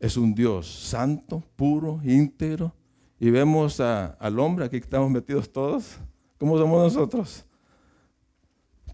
[0.00, 2.74] es un Dios santo, puro, íntegro,
[3.20, 5.98] y vemos al hombre, aquí estamos metidos todos,
[6.38, 7.44] ¿cómo somos nosotros?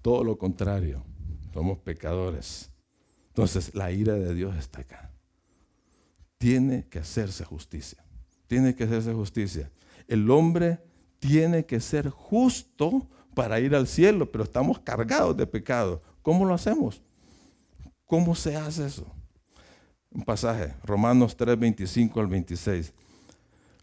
[0.03, 1.05] Todo lo contrario.
[1.55, 2.71] Somos pecadores.
[3.29, 5.13] Entonces la ira de Dios está acá.
[6.39, 8.05] Tiene que hacerse justicia.
[8.49, 9.71] Tiene que hacerse justicia.
[10.09, 10.81] El hombre
[11.21, 16.03] tiene que ser justo para ir al cielo, pero estamos cargados de pecado.
[16.23, 17.03] ¿Cómo lo hacemos?
[18.07, 19.07] ¿Cómo se hace eso?
[20.11, 22.93] Un pasaje, Romanos 3, 25 al 26.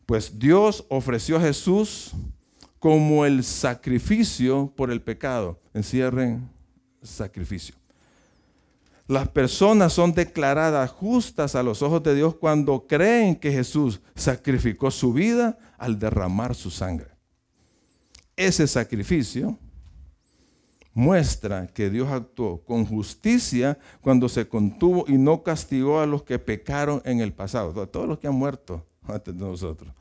[0.06, 2.12] Pues Dios ofreció a Jesús
[2.80, 5.60] como el sacrificio por el pecado.
[5.74, 6.50] Encierren
[7.02, 7.76] sacrificio.
[9.08, 14.91] Las personas son declaradas justas a los ojos de Dios cuando creen que Jesús sacrificó
[14.91, 17.16] su vida al derramar su sangre.
[18.38, 19.58] Ese sacrificio
[20.94, 26.38] muestra que Dios actuó con justicia cuando se contuvo y no castigó a los que
[26.38, 29.92] pecaron en el pasado, a todos los que han muerto antes de nosotros.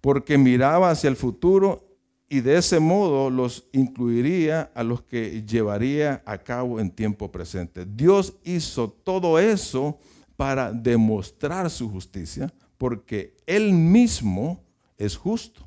[0.00, 1.84] Porque miraba hacia el futuro
[2.28, 7.84] y de ese modo los incluiría a los que llevaría a cabo en tiempo presente.
[7.84, 9.98] Dios hizo todo eso
[10.36, 14.62] para demostrar su justicia, porque Él mismo
[14.96, 15.64] es justo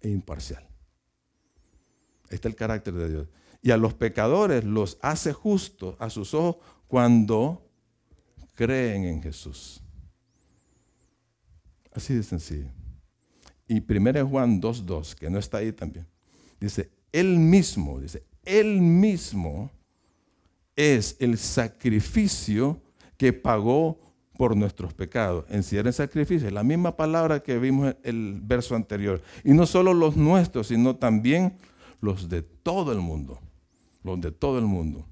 [0.00, 0.66] e imparcial.
[2.24, 3.28] Este está el carácter de Dios.
[3.62, 7.66] Y a los pecadores los hace justos a sus ojos cuando
[8.54, 9.82] creen en Jesús.
[11.92, 12.70] Así de sencillo.
[13.66, 16.06] Y 1 Juan 2.2, que no está ahí también,
[16.58, 19.70] dice, Él mismo, dice, Él mismo
[20.74, 22.80] es el sacrificio
[23.16, 24.09] que pagó
[24.40, 25.44] por nuestros pecados.
[25.50, 29.20] Encierra el sacrificio, la misma palabra que vimos en el verso anterior.
[29.44, 31.58] Y no solo los nuestros, sino también
[32.00, 33.38] los de todo el mundo.
[34.02, 35.04] Los de todo el mundo.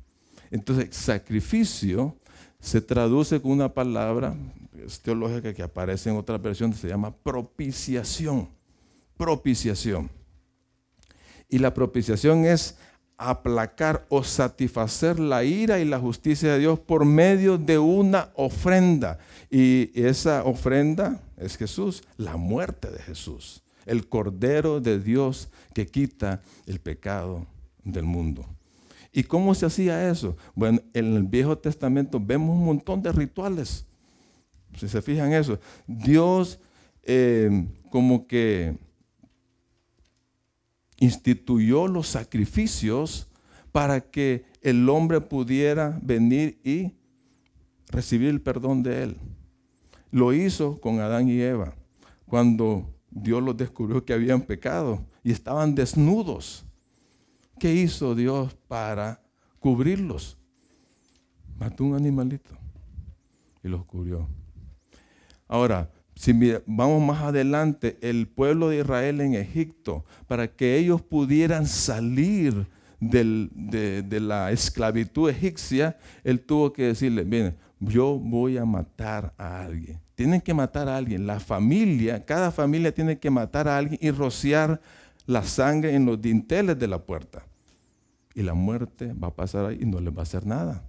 [0.51, 2.16] Entonces, sacrificio
[2.59, 4.35] se traduce con una palabra
[4.72, 8.49] es teológica que aparece en otra versión, se llama propiciación.
[9.18, 10.09] Propiciación.
[11.51, 12.79] Y la propiciación es
[13.18, 19.18] aplacar o satisfacer la ira y la justicia de Dios por medio de una ofrenda.
[19.50, 26.40] Y esa ofrenda es Jesús, la muerte de Jesús, el Cordero de Dios que quita
[26.66, 27.44] el pecado
[27.82, 28.46] del mundo.
[29.12, 30.36] ¿Y cómo se hacía eso?
[30.54, 33.84] Bueno, en el Viejo Testamento vemos un montón de rituales.
[34.76, 36.60] Si se fijan eso, Dios
[37.02, 38.76] eh, como que
[40.99, 43.28] instituyó los sacrificios
[43.72, 46.92] para que el hombre pudiera venir y
[47.88, 49.16] recibir el perdón de él.
[50.11, 51.74] Lo hizo con Adán y Eva,
[52.26, 56.64] cuando Dios los descubrió que habían pecado y estaban desnudos.
[57.59, 59.20] ¿Qué hizo Dios para
[59.59, 60.36] cubrirlos?
[61.59, 62.57] Mató un animalito
[63.62, 64.28] y los cubrió.
[65.49, 66.32] Ahora, si
[66.66, 72.66] vamos más adelante, el pueblo de Israel en Egipto, para que ellos pudieran salir
[72.98, 80.00] de, la esclavitud egipcia, él tuvo que decirle, miren, yo voy a matar a alguien.
[80.16, 81.24] Tienen que matar a alguien.
[81.24, 84.80] La familia, cada familia tiene que matar a alguien y rociar
[85.24, 87.46] la sangre en los dinteles de la puerta.
[88.34, 90.82] Y la muerte va a pasar ahí y no les va a hacer nada.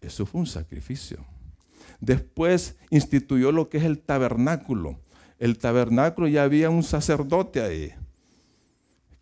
[0.00, 1.24] Eso fue un sacrificio.
[2.02, 4.98] Después instituyó lo que es el tabernáculo.
[5.38, 7.94] El tabernáculo ya había un sacerdote ahí,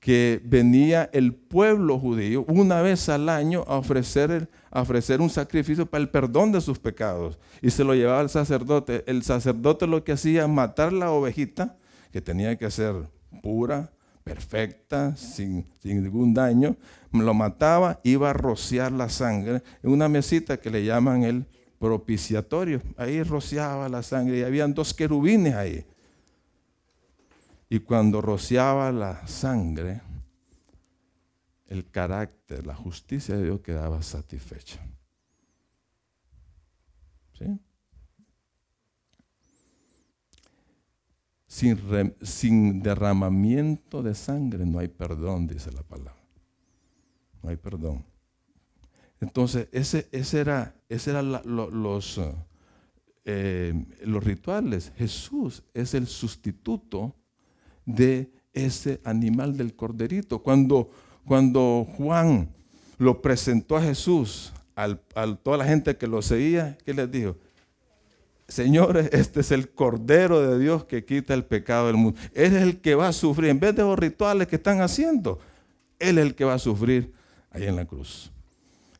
[0.01, 5.85] que venía el pueblo judío una vez al año a ofrecer, a ofrecer un sacrificio
[5.85, 7.39] para el perdón de sus pecados.
[7.61, 9.05] Y se lo llevaba al sacerdote.
[9.07, 11.77] El sacerdote lo que hacía matar la ovejita,
[12.11, 12.95] que tenía que ser
[13.43, 13.93] pura,
[14.25, 16.77] perfecta, sin, sin, ningún daño,
[17.13, 21.47] lo mataba, iba a rociar la sangre en una mesita que le llaman el
[21.81, 22.83] propiciatorio.
[22.99, 25.85] Ahí rociaba la sangre y habían dos querubines ahí.
[27.71, 30.03] Y cuando rociaba la sangre,
[31.69, 34.79] el carácter, la justicia de Dios quedaba satisfecha.
[37.39, 37.59] ¿Sí?
[41.47, 46.21] Sin, sin, derramamiento de sangre no hay perdón, dice la palabra.
[47.43, 48.10] No hay perdón.
[49.21, 52.21] Entonces, ese, ese era, ese era los,
[53.25, 54.93] eh, los rituales.
[54.97, 57.15] Jesús es el sustituto
[57.85, 60.43] de ese animal del corderito.
[60.43, 60.91] Cuando,
[61.25, 62.49] cuando Juan
[62.99, 67.37] lo presentó a Jesús, a toda la gente que lo seguía, ¿qué les dijo?
[68.49, 72.19] Señores, este es el Cordero de Dios que quita el pecado del mundo.
[72.35, 75.39] Él es el que va a sufrir, en vez de los rituales que están haciendo,
[75.99, 77.13] Él es el que va a sufrir
[77.51, 78.33] ahí en la cruz.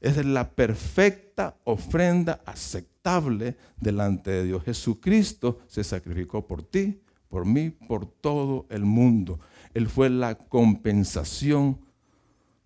[0.01, 4.65] Es la perfecta ofrenda aceptable delante de Dios.
[4.65, 9.41] Jesucristo se sacrificó por ti, por mí, por todo el mundo.
[9.75, 11.81] Él fue la compensación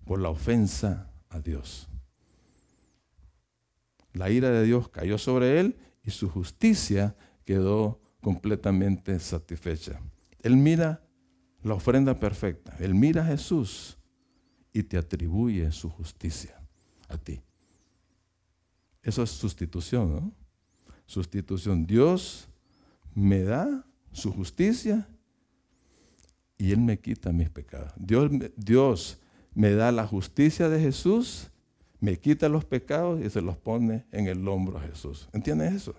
[0.04, 1.88] por la ofensa a Dios.
[4.12, 10.00] La ira de Dios cayó sobre él y su justicia quedó completamente satisfecha.
[10.40, 11.02] Él mira
[11.64, 12.76] la ofrenda perfecta.
[12.78, 13.98] Él mira a Jesús
[14.72, 16.63] y te atribuye su justicia
[17.08, 17.40] a ti.
[19.02, 20.32] Eso es sustitución, ¿no?
[21.06, 21.86] Sustitución.
[21.86, 22.48] Dios
[23.14, 25.06] me da su justicia
[26.56, 27.92] y Él me quita mis pecados.
[27.96, 29.18] Dios, Dios
[29.54, 31.50] me da la justicia de Jesús,
[32.00, 35.28] me quita los pecados y se los pone en el hombro a Jesús.
[35.32, 35.94] ¿Entiendes eso?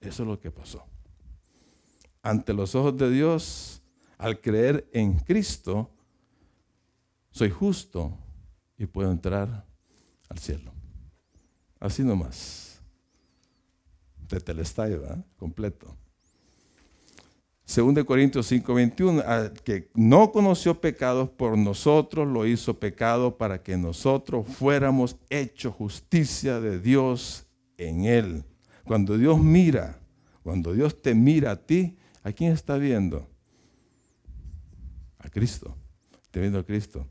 [0.00, 0.84] Eso es lo que pasó.
[2.22, 3.82] Ante los ojos de Dios,
[4.18, 5.90] al creer en Cristo,
[7.30, 8.16] soy justo
[8.76, 9.69] y puedo entrar
[10.30, 10.72] al cielo.
[11.78, 12.80] Así nomás.
[14.28, 14.98] De telestai.
[15.36, 15.94] Completo.
[17.66, 19.22] 2 Corintios 5, 21,
[19.62, 26.58] que no conoció pecados por nosotros, lo hizo pecado para que nosotros fuéramos hechos justicia
[26.58, 28.44] de Dios en él.
[28.84, 30.00] Cuando Dios mira,
[30.42, 33.28] cuando Dios te mira a ti, ¿a quién está viendo?
[35.18, 35.76] A Cristo.
[36.24, 37.06] Está viendo a Cristo.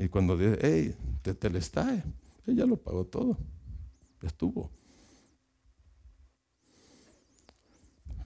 [0.00, 2.02] Y cuando dice, hey, te telestae,
[2.46, 3.36] ella lo pagó todo.
[4.22, 4.70] Estuvo.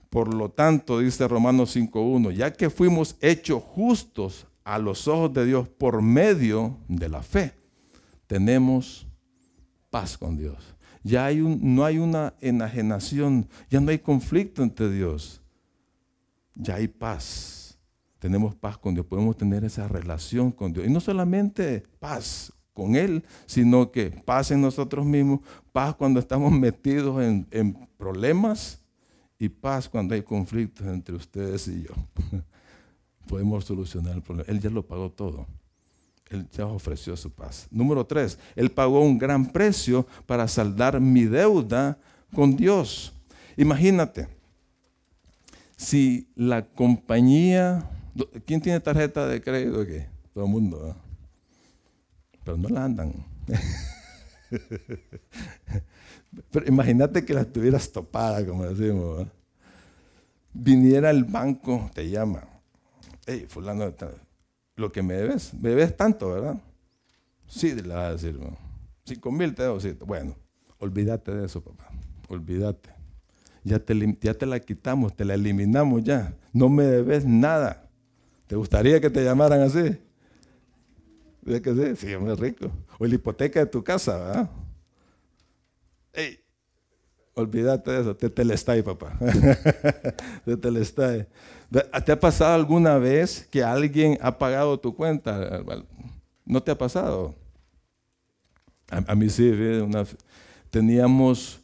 [0.09, 5.45] Por lo tanto, dice Romanos 5.1, ya que fuimos hechos justos a los ojos de
[5.45, 7.53] Dios por medio de la fe,
[8.25, 9.05] tenemos
[9.89, 10.55] paz con Dios.
[11.03, 15.41] Ya hay un, no hay una enajenación, ya no hay conflicto entre Dios.
[16.55, 17.64] Ya hay paz
[18.25, 20.87] tenemos paz con Dios, podemos tener esa relación con Dios.
[20.87, 26.51] Y no solamente paz, con Él, sino que paz en nosotros mismos, paz cuando estamos
[26.59, 28.81] metidos en, problemas
[29.37, 31.93] y paz cuando hay conflictos entre ustedes y yo.
[33.27, 34.51] Podemos solucionar el problema.
[34.51, 35.45] Él ya lo pagó todo.
[36.31, 37.67] Él ya ofreció su paz.
[37.69, 41.99] Número tres, Él pagó un gran precio para saldar mi deuda
[42.33, 43.13] con Dios.
[43.55, 44.27] Imagínate,
[45.77, 47.87] si la compañía,
[48.45, 50.05] ¿quién tiene tarjeta de crédito aquí?
[50.33, 50.95] Todo el mundo
[52.45, 53.11] pero no la andan.
[56.51, 59.27] pero imagínate que la tuvieras topada, como decimos.
[60.53, 62.43] Viniera el banco, te llama.
[63.25, 63.91] Hey, fulano,
[64.75, 66.61] lo que me debes, me debes tanto, ¿verdad?
[67.47, 68.39] Sí, le vas a decir,
[69.03, 69.97] cinco mil te debo, sí.
[70.05, 70.35] Bueno,
[70.77, 71.89] olvídate de eso, papá.
[72.29, 72.91] Olvídate.
[73.63, 76.35] Ya te, ya te la quitamos, te la eliminamos ya.
[76.53, 77.84] No me debes nada.
[78.47, 79.97] ¿Te gustaría que te llamaran así?
[81.41, 82.07] ¿De que sí?
[82.07, 82.71] Sí, es rico.
[82.99, 84.49] O la hipoteca de tu casa, ¿verdad?
[86.13, 86.39] Ey,
[87.33, 89.17] olvídate de eso, te telestai, papá.
[90.45, 91.27] te telestai.
[92.05, 95.63] ¿Te ha pasado alguna vez que alguien ha pagado tu cuenta?
[96.45, 97.35] ¿No te ha pasado?
[98.89, 99.51] A, mí sí,
[100.69, 101.59] teníamos,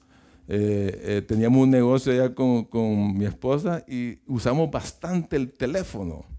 [0.48, 6.31] eh, eh, teníamos un negocio allá con, con mi esposa y usamos bastante el teléfono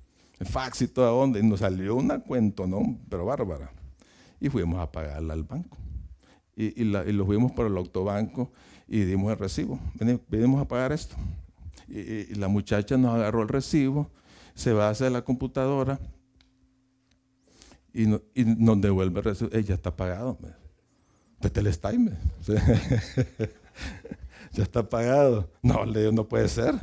[0.47, 2.99] fax y toda onda, y nos salió una cuenta, ¿no?
[3.09, 3.72] Pero bárbara.
[4.40, 5.78] Y fuimos a pagarla al banco.
[6.55, 8.53] Y, lo fuimos por el autobanco
[8.86, 9.80] y dimos el recibo.
[10.28, 11.16] Venimos a pagar esto.
[11.88, 14.11] Y, la muchacha nos agarró el recibo,
[14.55, 15.99] se va hacia la computadora
[17.93, 19.51] y, nos devuelve el recibo.
[19.53, 20.38] Ella está pagado.
[21.40, 22.12] De Telestime.
[24.53, 25.51] ya está pagado.
[25.62, 26.74] No, le no puede ser.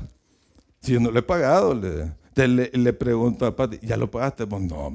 [0.81, 2.11] Si yo no le he pagado, le,
[2.47, 4.47] le, pregunto a Pati, ¿ya lo pagaste?
[4.47, 4.91] Pues no,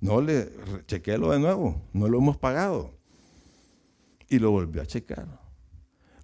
[0.00, 0.50] no, le
[0.86, 2.94] chequéalo de nuevo, no lo hemos pagado.
[4.28, 5.26] Y lo volvió a checar.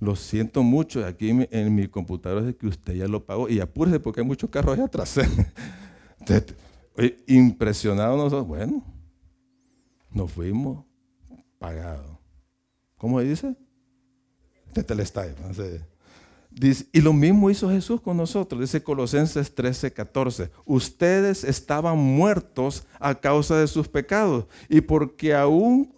[0.01, 3.49] Lo siento mucho, aquí en mi, computadora es que usted ya lo pagó.
[3.49, 5.17] Y apúrese porque hay muchos carros allá atrás.
[7.27, 8.85] impresionado nosotros, bueno,
[10.11, 10.85] nos fuimos
[11.59, 12.19] pagados.
[12.97, 13.57] ¿Cómo dice?
[14.75, 15.92] De
[16.61, 20.51] Y lo mismo hizo Jesús con nosotros, dice Colosenses 13, 14.
[20.65, 25.93] Ustedes estaban muertos a causa de sus pecados y porque aún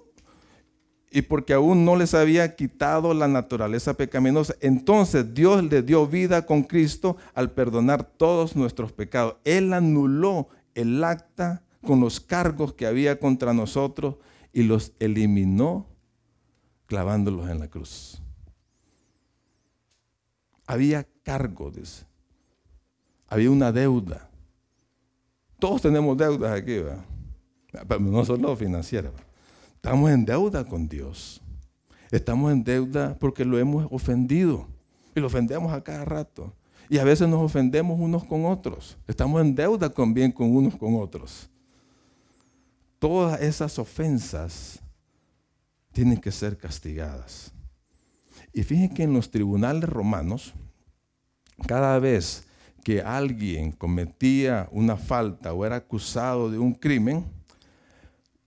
[1.11, 4.57] y porque aún no les había quitado la naturaleza pecaminosa.
[4.61, 9.37] Entonces Dios le dio vida con Cristo al perdonar todos nuestros pecados.
[9.45, 14.17] Él anuló el acta con los cargos que había contra nosotros
[14.53, 15.87] y los eliminó
[16.87, 18.24] clavándolos en la cruz.
[20.67, 22.05] Había cargo, dice.
[23.29, 24.29] Había una deuda.
[25.59, 27.05] Todos tenemos deudas aquí, ¿verdad?
[27.89, 29.12] Pero no solo financieras.
[29.75, 31.41] Estamos en deuda con Dios.
[32.11, 34.67] Estamos en deuda porque lo hemos ofendido.
[35.15, 36.53] Y lo ofendemos a cada rato.
[36.89, 38.97] Y a veces nos ofendemos unos con otros.
[39.07, 41.49] Estamos en deuda con bien con unos con otros.
[42.99, 44.81] Todas esas ofensas
[45.93, 47.54] tienen que ser castigadas.
[48.55, 50.55] Y fíjense que en los tribunales romanos,
[51.67, 52.47] cada vez
[52.85, 57.25] que alguien cometía una falta o era acusado de un crimen,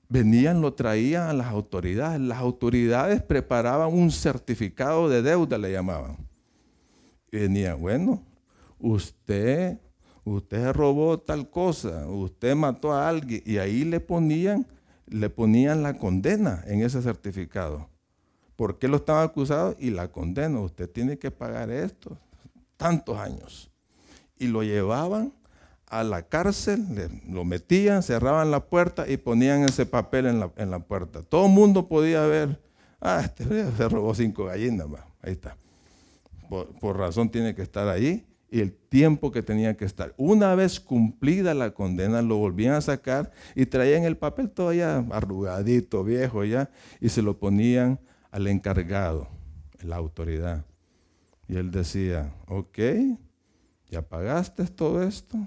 [0.07, 2.21] venían, lo traían a las autoridades.
[2.21, 6.15] Las autoridades preparaban un certificado de deuda, le llamaban.
[7.29, 8.23] Y venían, bueno,
[8.79, 9.77] usted,
[10.23, 14.65] usted robó tal cosa, usted mató a alguien, y ahí le ponían,
[15.05, 17.89] le ponían la condena en ese certificado.
[18.57, 19.77] ¿Por qué lo estaba acusado?
[19.79, 20.59] Y la condena.
[20.59, 22.17] Usted tiene que pagar esto,
[22.75, 23.71] tantos años.
[24.37, 25.31] Y lo llevaban
[25.85, 26.85] a la cárcel,
[27.29, 31.21] lo metían, cerraban la puerta y ponían ese papel en la, puerta.
[31.21, 32.59] Todo el mundo podía ver,
[32.99, 34.87] ah, este se robó cinco gallinas,
[35.21, 35.55] ahí está.
[36.49, 40.13] Por, razón tiene que estar ahí y el tiempo que tenía que estar.
[40.17, 46.03] Una vez cumplida la condena, lo volvían a sacar y traían el papel todavía arrugadito,
[46.03, 47.99] viejo ya, y se lo ponían
[48.31, 49.27] al encargado,
[49.81, 50.65] la autoridad.
[51.47, 52.79] Y él decía, ok,
[53.89, 55.37] ya pagaste todo esto.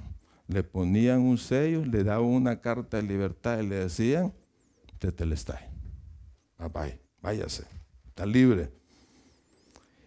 [0.48, 4.32] Le ponían un sello, le daban una carta de libertad y le decían,
[4.98, 5.68] te telestai.
[6.58, 7.64] Bye bye, váyase,
[8.08, 8.72] está libre.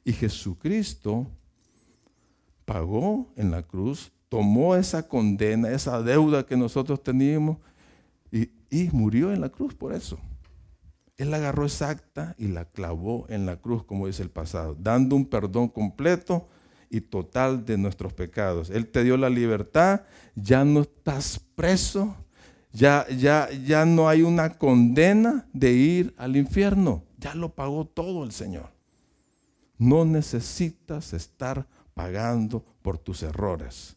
[0.04, 1.28] Y Jesucristo
[2.66, 7.58] pagó en la cruz, tomó esa condena, esa deuda que nosotros teníamos
[8.32, 10.18] y murió en la cruz por eso.
[11.24, 15.16] Él la agarró exacta y la clavó en la cruz, como dice el pasado, dando
[15.16, 16.50] un perdón completo
[16.90, 18.70] y total de nuestros pecados.
[18.70, 20.02] Él te dio la libertad,
[20.36, 22.14] ya no estás preso,
[22.74, 27.04] Ya, ya, ya no hay una condena de ir al infierno.
[27.20, 28.72] Ya lo pagó todo el Señor.
[29.78, 33.96] No necesitas estar pagando por tus errores.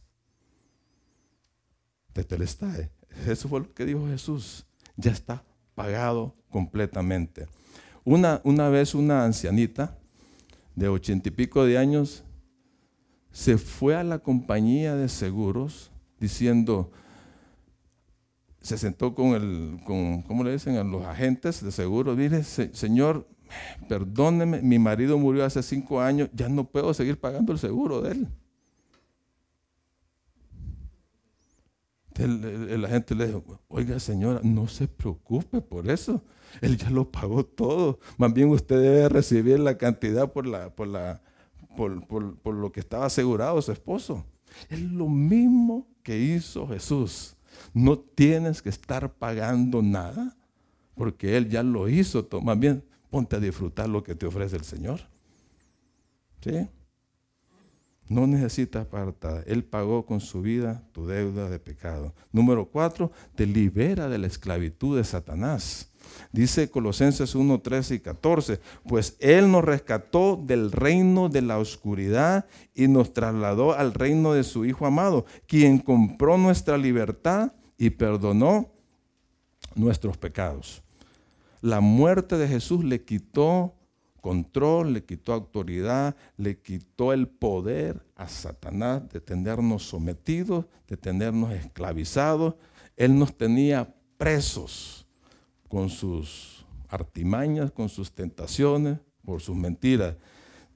[2.12, 2.90] Tetelestai.
[3.26, 4.66] Eso fue lo que dijo Jesús.
[4.94, 5.42] Ya está
[5.76, 7.46] pagado completamente.
[8.02, 9.96] Una, una vez una ancianita
[10.74, 12.24] de ochenta y pico de años
[13.30, 16.90] se fue a la compañía de seguros diciendo,
[18.60, 20.76] se sentó con el, con, ¿cómo le dicen?
[20.76, 23.28] A los agentes de seguros, dile, señor,
[23.88, 28.12] perdóneme, mi marido murió hace cinco años, ya no puedo seguir pagando el seguro de
[28.12, 28.28] él.
[32.18, 36.22] El, agente le dijo, oiga señora, no se preocupe por eso.
[36.60, 37.98] Él ya lo pagó todo.
[38.16, 41.20] Más bien usted debe recibir la cantidad por, la, por, la,
[41.76, 42.06] por,
[42.38, 44.24] por lo que estaba asegurado su esposo.
[44.70, 47.36] Es lo mismo que hizo Jesús.
[47.74, 50.36] No tienes que estar pagando nada
[50.94, 52.26] porque Él ya lo hizo.
[52.42, 55.00] Más bien, ponte a disfrutar lo que te ofrece el Señor.
[56.40, 56.68] ¿Sí?
[58.08, 59.44] No necesitas apartar.
[59.46, 62.14] Él pagó con su vida tu deuda de pecado.
[62.32, 65.90] Número cuatro, te libera de la esclavitud de Satanás.
[66.32, 72.46] Dice Colosenses 1, 13 y 14, pues Él nos rescató del reino de la oscuridad
[72.74, 78.70] y nos trasladó al reino de su Hijo amado, quien compró nuestra libertad y perdonó
[79.74, 80.82] nuestros pecados.
[81.60, 83.75] La muerte de Jesús le quitó
[84.26, 91.52] control, le quitó autoridad, le quitó el poder a Satanás de tenernos sometidos, de tenernos
[91.52, 92.56] esclavizados.
[92.96, 95.06] Él nos tenía presos
[95.68, 100.16] con sus artimañas, con sus tentaciones, por sus mentiras.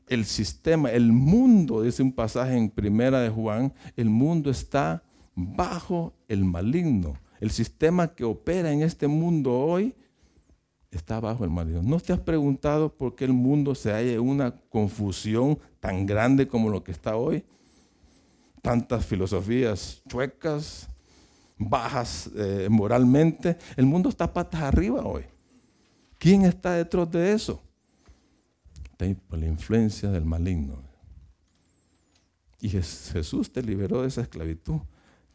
[0.06, 5.02] El sistema, el mundo, dice un pasaje en primera de Juan, el mundo está
[5.34, 7.14] bajo el maligno.
[7.40, 9.96] El sistema que opera en este mundo hoy
[10.90, 11.82] está bajo el marido.
[11.82, 16.48] ¿No te has preguntado por qué el mundo se halla en una confusión tan grande
[16.48, 17.44] como lo que está hoy?
[18.60, 20.88] Tantas filosofías chuecas,
[21.56, 23.56] bajas eh, moralmente.
[23.76, 25.24] El mundo está patas arriba hoy.
[26.18, 27.62] ¿Quién está detrás de eso?
[29.28, 30.82] Por la influencia del maligno.
[32.60, 34.80] Y Jesús te liberó de esa esclavitud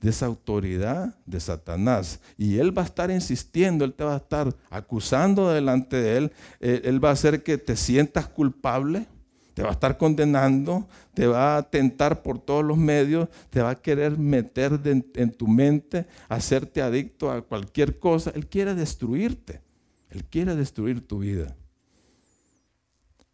[0.05, 2.19] de esa autoridad de Satanás.
[2.37, 6.31] Y él va a estar insistiendo, él te va a estar acusando delante de él,
[6.59, 9.07] eh, él va a hacer que te sientas culpable,
[9.55, 13.71] te va a estar condenando, te va a tentar por todos los medios, te va
[13.71, 18.31] a querer meter en tu mente, hacerte adicto a cualquier cosa.
[18.35, 19.63] Él quiere destruirte,
[20.11, 21.55] él quiere destruir tu vida.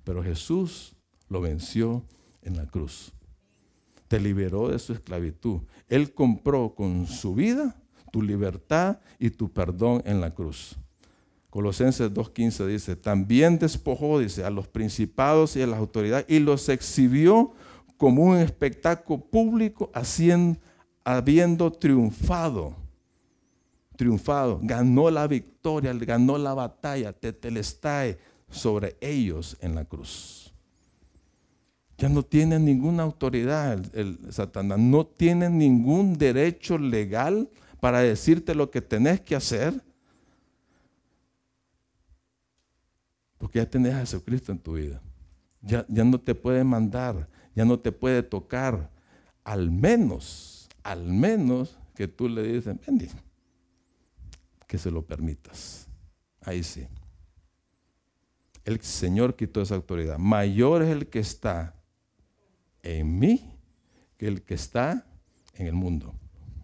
[0.05, 0.95] Pero Jesús
[1.27, 2.05] lo venció
[2.43, 3.11] en la cruz
[4.11, 5.61] te liberó de su esclavitud.
[5.87, 7.77] Él compró con su vida
[8.11, 10.75] tu libertad y tu perdón en la cruz.
[11.49, 16.67] Colosenses 2.15 dice, también despojó, dice, a los principados y a las autoridades y los
[16.67, 17.53] exhibió
[17.95, 20.59] como un espectáculo público haciendo,
[21.05, 22.75] habiendo triunfado.
[23.95, 28.17] Triunfado, ganó la victoria, ganó la batalla, tetelestai
[28.49, 30.50] sobre ellos en la cruz.
[32.01, 37.47] Ya no tiene ninguna autoridad el, Satanás, no tiene ningún derecho legal
[37.79, 39.79] para decirte lo que tenés que hacer.
[43.37, 44.99] Porque ya tenés a Jesucristo en tu vida.
[45.61, 48.89] Ya, ya no te puede mandar, ya no te puede tocar.
[49.43, 53.09] Al menos, al menos que tú le dices, ven,
[54.65, 55.87] que se lo permitas.
[56.41, 56.87] Ahí sí.
[58.65, 60.17] El Señor quitó esa autoridad.
[60.17, 61.75] Mayor es el que está
[62.83, 63.53] en mí
[64.17, 65.05] que el que está
[65.55, 66.15] en el mundo.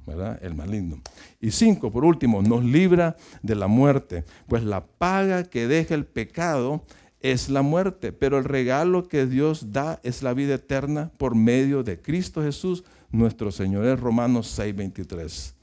[0.08, 0.40] ¿verdad?
[0.42, 1.02] El maligno.
[1.42, 6.06] Y cinco, por último, nos libra de la muerte, pues la paga que deja el
[6.06, 6.86] pecado
[7.20, 11.84] es la muerte, pero el regalo que Dios da es la vida eterna por medio
[11.84, 15.54] de Cristo Jesús, nuestro Señor, es Romanos 6:23.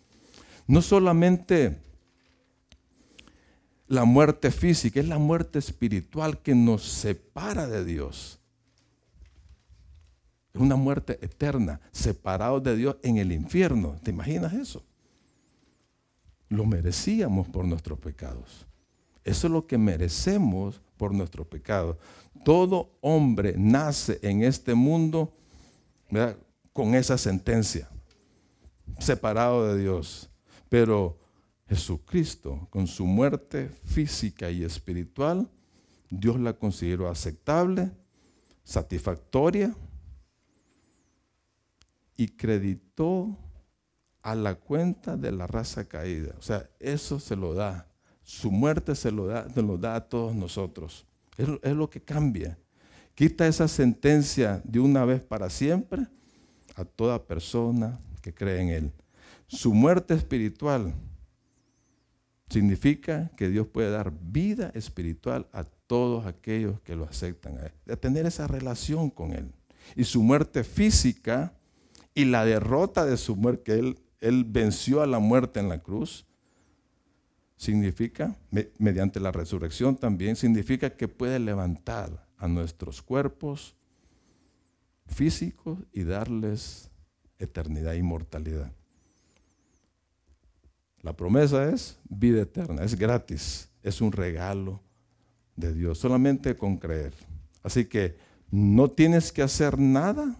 [0.66, 1.78] No solamente
[3.86, 8.40] la muerte física, es la muerte espiritual que nos separa de Dios.
[10.54, 13.96] Es una muerte eterna, separados de Dios en el infierno.
[14.04, 14.84] ¿Te imaginas eso?
[16.48, 18.64] Lo merecíamos por nuestros pecados.
[19.24, 21.96] Eso es lo que merecemos por nuestros pecados.
[22.44, 25.32] Todo hombre nace en este mundo
[26.72, 27.88] con esa sentencia,
[29.00, 30.30] separado de Dios.
[30.68, 31.18] Pero
[31.68, 35.48] Jesucristo, con su muerte física y espiritual,
[36.10, 37.90] Dios la consideró aceptable,
[38.62, 39.74] satisfactoria
[42.16, 43.36] y creditó
[44.22, 46.34] a la cuenta de la raza caída.
[46.38, 47.86] O sea, eso se lo da.
[48.22, 51.06] Su muerte se lo da, lo da a todos nosotros.
[51.36, 52.58] Es, lo que cambia.
[53.14, 56.06] Quita esa sentencia de una vez para siempre
[56.74, 58.92] a toda persona que cree en Él.
[59.46, 60.94] Su muerte espiritual
[62.48, 67.72] significa que Dios puede dar vida espiritual a todos aquellos que lo aceptan a.
[67.84, 69.52] De tener esa relación con Él.
[69.96, 71.52] Y su muerte física
[72.14, 76.26] y la derrota de su muerte, que Él venció a la muerte en la cruz,
[77.56, 78.36] significa,
[78.78, 83.74] mediante la resurrección también, significa que puede levantar a nuestros cuerpos
[85.06, 86.90] físicos y darles
[87.38, 88.72] eternidad inmortalidad.
[91.02, 94.80] La promesa es vida eterna, es gratis, es un regalo
[95.56, 97.12] de Dios, solamente con creer.
[97.62, 98.16] Así que
[98.50, 100.36] no tienes que hacer nada,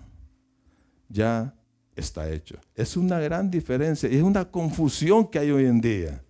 [1.09, 1.55] ya
[1.97, 2.57] está hecho.
[2.75, 6.23] Es una gran diferencia, es una confusión que hay hoy en día.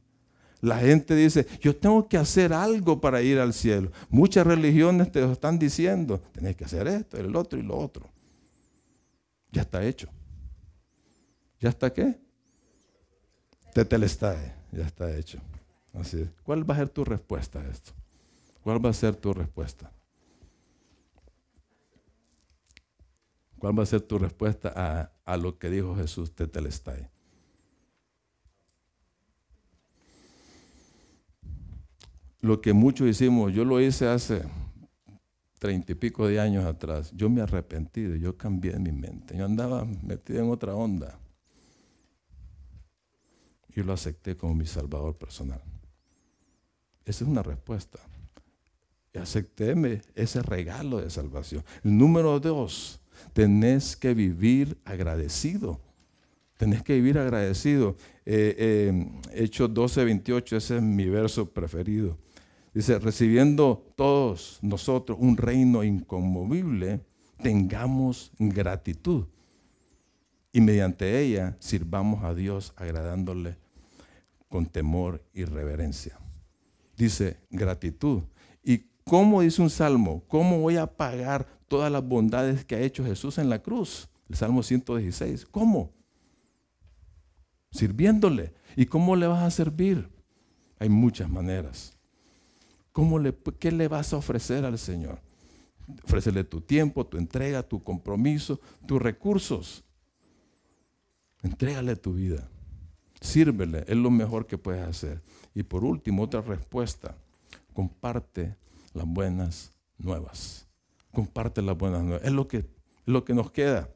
[0.61, 3.91] La gente dice, yo tengo que hacer algo para ir al cielo.
[4.09, 8.09] Muchas religiones te están diciendo, tenés que hacer esto, el otro y lo otro.
[9.53, 10.09] Ya está hecho.
[11.61, 12.19] ¿Ya está qué?
[13.75, 15.39] Tetelestai, ya está hecho.
[15.93, 17.93] Así ¿Cuál va a ser tu respuesta a esto?
[18.63, 19.93] ¿Cuál va a ser tu respuesta?
[23.65, 27.09] ¿Cuál va a ser tu respuesta a, lo que dijo Jesús Tetelestai?
[32.43, 34.43] Lo que muchos hicimos, yo lo hice hace
[35.59, 37.11] treinta y pico de años atrás.
[37.17, 39.35] Yo me arrepentí, yo cambié mi mente.
[39.35, 41.19] Yo andaba metido en otra onda.
[43.75, 45.63] Y lo acepté como mi salvador personal.
[47.07, 47.99] Esa es una respuesta.
[49.15, 51.65] Aceptéme ese regalo de salvación.
[51.83, 53.01] El número dos,
[53.33, 55.81] tenés que vivir agradecido.
[56.57, 57.97] Tenés que vivir agradecido.
[58.25, 62.17] Eh, eh, Hechos 12, 28, ese es mi verso preferido.
[62.73, 67.01] Dice, recibiendo todos nosotros un reino inconmovible,
[67.43, 69.27] tengamos gratitud.
[70.53, 73.57] Y mediante ella sirvamos a Dios agradándole
[74.49, 76.19] con temor y reverencia.
[76.97, 78.23] Dice gratitud.
[78.63, 80.23] ¿Y cómo dice un salmo?
[80.29, 84.09] ¿Cómo voy a pagar todas las bondades que ha hecho Jesús en la cruz.
[84.29, 85.47] El Salmo 116.
[85.51, 85.93] ¿Cómo?
[87.71, 88.53] Sirviéndole.
[88.77, 90.09] ¿Y cómo le vas a servir?
[90.79, 91.97] Hay muchas maneras.
[92.93, 95.21] ¿Cómo le, ¿Qué le vas a ofrecer al Señor?
[96.05, 99.85] Ofrécele tu tiempo, tu entrega, tu compromiso, tus recursos.
[101.43, 102.49] Entrégale tu vida.
[103.21, 105.23] Sírvele, es lo mejor que puedes hacer.
[105.55, 107.17] Y por último, otra respuesta.
[107.73, 108.57] Comparte
[108.93, 110.64] las buenas nuevas
[111.15, 112.27] comparte las buenas nuevas.
[112.27, 112.67] Es lo que,
[113.07, 113.89] lo que nos queda.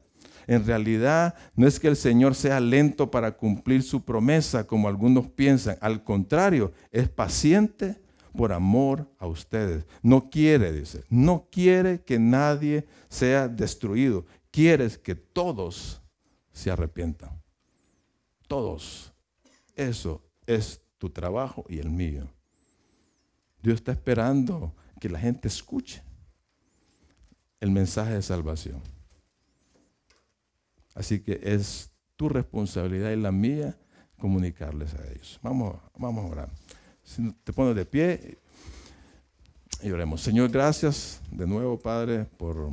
[0.47, 5.27] En realidad no es que el Señor sea lento para cumplir su promesa, como algunos
[5.27, 5.77] piensan.
[5.79, 8.01] Al contrario, es paciente
[8.35, 9.85] por amor a ustedes.
[10.01, 14.25] No quiere, dice, no quiere que nadie sea destruido.
[14.49, 16.01] Quiere que todos
[16.51, 17.29] se arrepientan.
[18.47, 19.13] Todos.
[19.75, 22.27] Eso es tu trabajo y el mío.
[23.61, 26.01] Dios está esperando que la gente escuche
[27.59, 28.81] el mensaje de salvación.
[30.95, 33.77] Así que es tu responsabilidad y la mía
[34.19, 35.39] comunicarles a ellos.
[35.41, 36.49] Vamos, vamos a orar.
[37.03, 38.37] Si te pones de pie
[39.81, 40.21] y oremos.
[40.21, 42.69] Señor, gracias de nuevo, Padre, por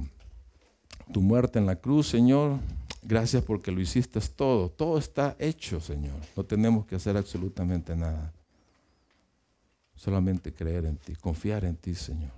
[1.13, 2.59] tu muerte en la cruz, Señor.
[3.03, 4.69] Gracias porque lo hiciste todo.
[4.69, 6.21] Todo está hecho, Señor.
[6.37, 8.33] No tenemos que hacer absolutamente nada.
[9.95, 12.33] Solamente creer en ti, confiar en ti, Señor.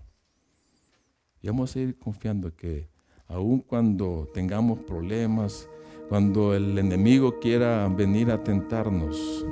[1.49, 2.86] Vamos a ir confiando que
[3.26, 5.66] aun cuando tengamos problemas,
[6.11, 9.46] cuando el enemigo quiera venir a tentarnos,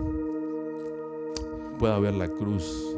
[1.78, 2.94] pueda ver la cruz,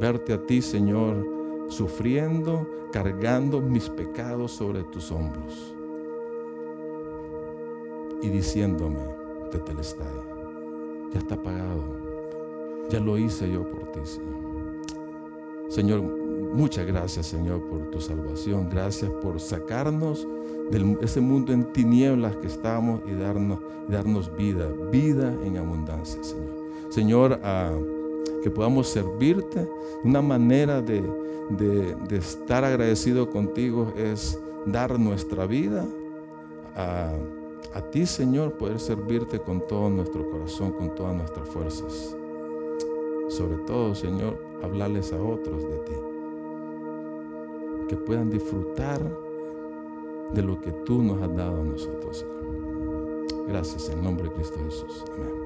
[0.00, 1.22] verte a ti, Señor,
[1.68, 5.74] sufriendo, cargando mis pecados sobre tus hombros
[8.22, 9.00] y diciéndome,
[9.50, 10.06] Tetelestai,
[11.12, 11.82] ya está pagado,
[12.88, 14.38] ya lo hice yo por ti, Señor.
[15.68, 18.68] Señor, Muchas gracias, Señor, por tu salvación.
[18.70, 20.26] Gracias por sacarnos
[20.70, 26.58] de ese mundo en tinieblas que estamos y darnos, darnos vida, vida en abundancia, Señor.
[26.88, 27.76] Señor, ah,
[28.42, 29.68] que podamos servirte.
[30.04, 31.02] Una manera de,
[32.10, 35.86] estar agradecido contigo es dar nuestra vida
[36.76, 37.12] a,
[37.74, 42.16] a ti, Señor, poder servirte con todo nuestro corazón, con todas nuestras fuerzas.
[43.28, 46.07] Sobre todo, Señor, hablarles a otros de ti
[47.88, 49.00] que puedan disfrutar
[50.32, 52.24] de lo que tú nos has dado a nosotros,
[53.48, 55.04] Gracias en nombre de Cristo Jesús.
[55.14, 55.37] Amén.